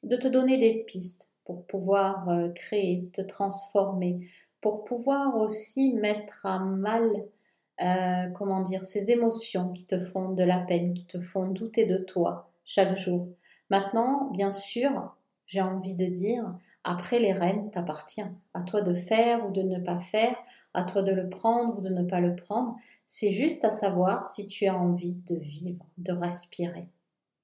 de 0.03 0.17
te 0.17 0.29
donner 0.29 0.59
des 0.59 0.83
pistes 0.85 1.35
pour 1.45 1.67
pouvoir 1.67 2.29
euh, 2.31 2.49
créer, 2.51 3.09
te 3.13 3.21
transformer, 3.21 4.29
pour 4.65 4.83
pouvoir 4.83 5.37
aussi 5.37 5.93
mettre 5.93 6.47
à 6.47 6.59
mal, 6.59 7.27
euh, 7.83 8.31
comment 8.31 8.63
dire, 8.63 8.83
ces 8.83 9.11
émotions 9.11 9.75
qui 9.75 9.85
te 9.85 10.03
font 10.07 10.31
de 10.31 10.43
la 10.43 10.57
peine, 10.57 10.95
qui 10.95 11.05
te 11.07 11.21
font 11.21 11.49
douter 11.49 11.85
de 11.85 11.99
toi 11.99 12.51
chaque 12.65 12.97
jour. 12.97 13.29
Maintenant, 13.69 14.31
bien 14.31 14.51
sûr, 14.51 15.15
j'ai 15.47 15.61
envie 15.61 15.93
de 15.93 16.07
dire, 16.07 16.51
après 16.83 17.19
les 17.19 17.35
rênes 17.35 17.71
t'appartient. 17.73 18.25
À 18.55 18.63
toi 18.63 18.81
de 18.81 18.95
faire 18.95 19.47
ou 19.47 19.53
de 19.53 19.61
ne 19.61 19.79
pas 19.81 20.01
faire, 20.01 20.35
à 20.73 20.85
toi 20.85 21.03
de 21.03 21.13
le 21.13 21.29
prendre 21.29 21.77
ou 21.79 21.83
de 21.83 21.91
ne 21.91 22.03
pas 22.03 22.21
le 22.21 22.35
prendre. 22.35 22.75
C'est 23.07 23.33
juste 23.33 23.67
à 23.67 23.71
savoir 23.71 24.25
si 24.25 24.49
tu 24.49 24.67
as 24.67 24.75
envie 24.75 25.13
de 25.27 25.37
vivre, 25.37 25.85
de 25.99 26.13
respirer. 26.13 26.89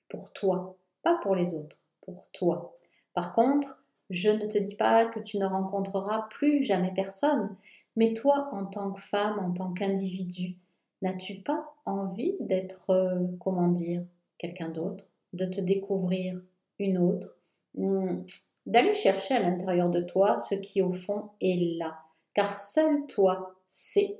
Pour 0.09 0.33
toi, 0.33 0.78
pas 1.02 1.18
pour 1.22 1.35
les 1.35 1.54
autres, 1.54 1.83
pour 2.00 2.30
toi. 2.33 2.78
Par 3.12 3.35
contre, 3.35 3.79
je 4.11 4.29
ne 4.29 4.46
te 4.46 4.59
dis 4.59 4.75
pas 4.75 5.07
que 5.07 5.20
tu 5.20 5.38
ne 5.38 5.46
rencontreras 5.46 6.27
plus 6.31 6.64
jamais 6.64 6.92
personne, 6.94 7.57
mais 7.96 8.12
toi, 8.12 8.49
en 8.53 8.66
tant 8.66 8.92
que 8.92 9.01
femme, 9.01 9.38
en 9.38 9.53
tant 9.53 9.73
qu'individu, 9.73 10.57
n'as-tu 11.03 11.37
pas 11.37 11.75
envie 11.85 12.37
d'être, 12.40 12.90
euh, 12.90 13.27
comment 13.38 13.68
dire, 13.68 14.03
quelqu'un 14.38 14.68
d'autre, 14.68 15.09
de 15.33 15.46
te 15.46 15.61
découvrir 15.61 16.40
une 16.79 16.99
autre, 16.99 17.37
hmm, 17.75 18.23
d'aller 18.66 18.94
chercher 18.94 19.35
à 19.35 19.40
l'intérieur 19.40 19.90
de 19.90 20.01
toi 20.01 20.38
ce 20.38 20.55
qui 20.55 20.83
au 20.83 20.92
fond 20.92 21.31
est 21.40 21.79
là, 21.79 21.99
car 22.35 22.59
seul 22.59 23.07
toi 23.07 23.55
sais 23.68 24.18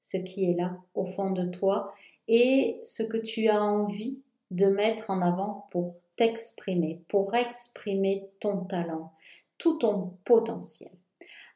ce 0.00 0.16
qui 0.16 0.44
est 0.44 0.54
là 0.54 0.76
au 0.94 1.04
fond 1.04 1.32
de 1.32 1.46
toi 1.46 1.94
et 2.28 2.80
ce 2.84 3.02
que 3.02 3.16
tu 3.16 3.48
as 3.48 3.62
envie 3.62 4.18
de 4.50 4.66
mettre 4.66 5.10
en 5.10 5.20
avant 5.22 5.66
pour 5.70 5.96
t'exprimer, 6.16 7.02
pour 7.08 7.34
exprimer 7.34 8.28
ton 8.40 8.64
talent, 8.64 9.12
tout 9.58 9.78
ton 9.78 10.12
potentiel. 10.24 10.90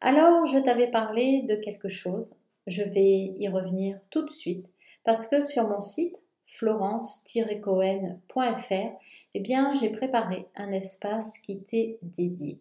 Alors, 0.00 0.46
je 0.46 0.58
t'avais 0.58 0.90
parlé 0.90 1.42
de 1.42 1.54
quelque 1.56 1.88
chose, 1.88 2.36
je 2.66 2.82
vais 2.82 3.34
y 3.38 3.48
revenir 3.48 3.98
tout 4.10 4.24
de 4.24 4.30
suite, 4.30 4.66
parce 5.04 5.26
que 5.26 5.44
sur 5.44 5.68
mon 5.68 5.80
site 5.80 6.16
florence-cohen.fr, 6.46 8.90
eh 9.34 9.40
bien, 9.40 9.74
j'ai 9.74 9.90
préparé 9.90 10.46
un 10.56 10.72
espace 10.72 11.38
qui 11.38 11.60
t'est 11.60 11.98
dédié. 12.02 12.58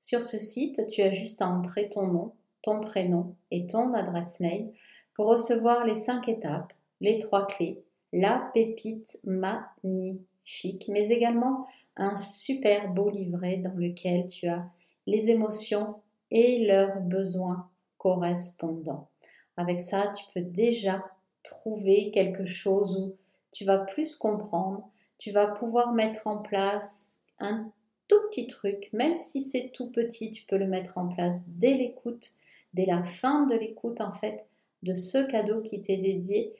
Sur 0.00 0.24
ce 0.24 0.38
site, 0.38 0.88
tu 0.90 1.02
as 1.02 1.12
juste 1.12 1.40
à 1.40 1.48
entrer 1.48 1.88
ton 1.88 2.08
nom, 2.08 2.32
ton 2.62 2.80
prénom 2.80 3.36
et 3.50 3.66
ton 3.66 3.94
adresse 3.94 4.40
mail 4.40 4.72
pour 5.14 5.26
recevoir 5.26 5.86
les 5.86 5.94
cinq 5.94 6.28
étapes, 6.28 6.72
les 7.00 7.18
trois 7.18 7.46
clés, 7.46 7.82
la 8.12 8.50
pépite 8.52 9.18
magnifique, 9.24 10.26
mais 10.88 11.08
également 11.08 11.66
un 11.96 12.16
super 12.16 12.92
beau 12.92 13.10
livret 13.10 13.56
dans 13.56 13.74
lequel 13.74 14.26
tu 14.26 14.48
as 14.48 14.66
les 15.06 15.30
émotions 15.30 15.96
et 16.30 16.64
leurs 16.64 17.00
besoins 17.00 17.68
correspondants. 17.98 19.08
Avec 19.56 19.80
ça, 19.80 20.12
tu 20.16 20.24
peux 20.34 20.40
déjà 20.40 21.04
trouver 21.42 22.10
quelque 22.10 22.46
chose 22.46 22.96
où 22.96 23.16
tu 23.52 23.64
vas 23.64 23.78
plus 23.78 24.16
comprendre, 24.16 24.88
tu 25.18 25.30
vas 25.30 25.46
pouvoir 25.46 25.92
mettre 25.92 26.26
en 26.26 26.38
place 26.38 27.20
un 27.38 27.70
tout 28.08 28.20
petit 28.30 28.46
truc, 28.46 28.88
même 28.92 29.18
si 29.18 29.40
c'est 29.40 29.70
tout 29.72 29.90
petit, 29.90 30.30
tu 30.32 30.44
peux 30.44 30.56
le 30.56 30.66
mettre 30.66 30.98
en 30.98 31.08
place 31.08 31.48
dès 31.48 31.74
l'écoute, 31.74 32.30
dès 32.74 32.86
la 32.86 33.04
fin 33.04 33.46
de 33.46 33.54
l'écoute 33.54 34.00
en 34.00 34.12
fait, 34.12 34.46
de 34.82 34.94
ce 34.94 35.18
cadeau 35.26 35.60
qui 35.60 35.80
t'est 35.80 35.96
dédié 35.96 36.54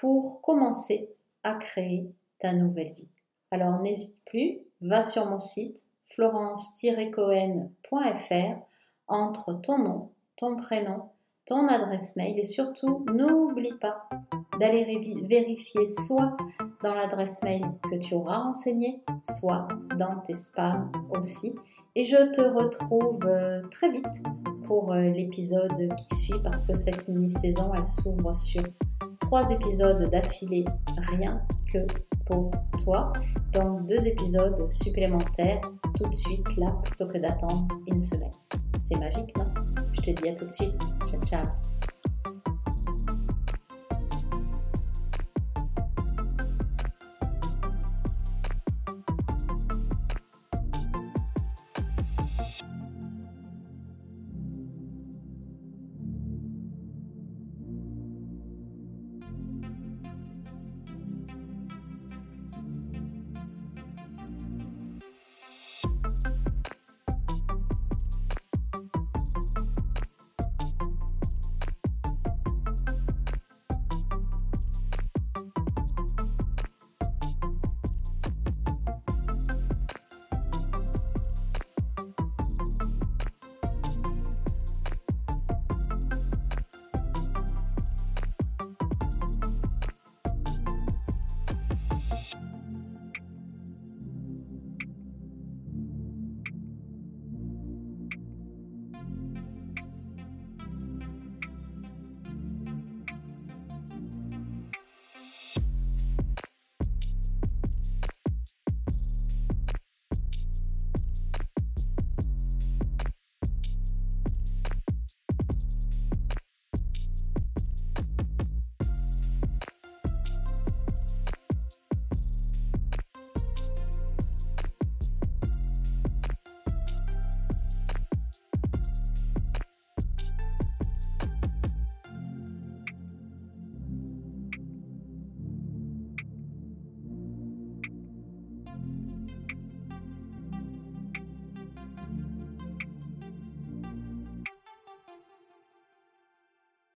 pour 0.00 0.40
commencer 0.40 1.10
à 1.42 1.54
créer 1.54 2.10
ta 2.38 2.52
nouvelle 2.52 2.92
vie. 2.92 3.08
Alors 3.50 3.80
n'hésite 3.80 4.20
plus, 4.26 4.58
va 4.80 5.02
sur 5.02 5.26
mon 5.26 5.38
site 5.38 5.84
florence-cohen.fr, 6.06 8.58
entre 9.06 9.52
ton 9.54 9.78
nom, 9.78 10.10
ton 10.36 10.56
prénom, 10.56 11.10
ton 11.46 11.68
adresse 11.68 12.16
mail 12.16 12.38
et 12.38 12.44
surtout 12.44 13.04
n'oublie 13.12 13.74
pas 13.80 14.08
d'aller 14.60 14.84
vérifier 15.22 15.86
soit 15.86 16.36
dans 16.82 16.94
l'adresse 16.94 17.42
mail 17.42 17.64
que 17.90 17.96
tu 17.96 18.14
auras 18.14 18.38
renseigné, 18.38 19.02
soit 19.22 19.68
dans 19.96 20.20
tes 20.20 20.34
spams 20.34 20.90
aussi. 21.10 21.54
Et 21.94 22.04
je 22.04 22.32
te 22.32 22.40
retrouve 22.40 23.24
euh, 23.24 23.60
très 23.70 23.90
vite 23.90 24.04
pour 24.66 24.92
euh, 24.92 25.02
l'épisode 25.02 25.94
qui 25.96 26.16
suit 26.16 26.40
parce 26.44 26.66
que 26.66 26.76
cette 26.76 27.08
mini-saison, 27.08 27.72
elle 27.74 27.86
s'ouvre 27.86 28.34
sur 28.34 28.62
trois 29.20 29.50
épisodes 29.50 30.08
d'affilée, 30.10 30.64
rien 31.10 31.42
que 31.72 31.78
pour 32.28 32.50
toi. 32.84 33.12
Donc 33.52 33.86
deux 33.86 34.06
épisodes 34.06 34.70
supplémentaires 34.70 35.60
tout 35.96 36.08
de 36.08 36.14
suite 36.14 36.56
là 36.56 36.76
plutôt 36.84 37.06
que 37.06 37.18
d'attendre 37.18 37.66
une 37.86 38.00
semaine. 38.00 38.30
C'est 38.78 38.96
magique, 38.96 39.36
non? 39.36 39.46
Je 39.92 40.00
te 40.00 40.10
dis 40.10 40.28
à 40.28 40.34
tout 40.34 40.46
de 40.46 40.52
suite. 40.52 40.78
Ciao, 41.08 41.20
ciao 41.24 41.77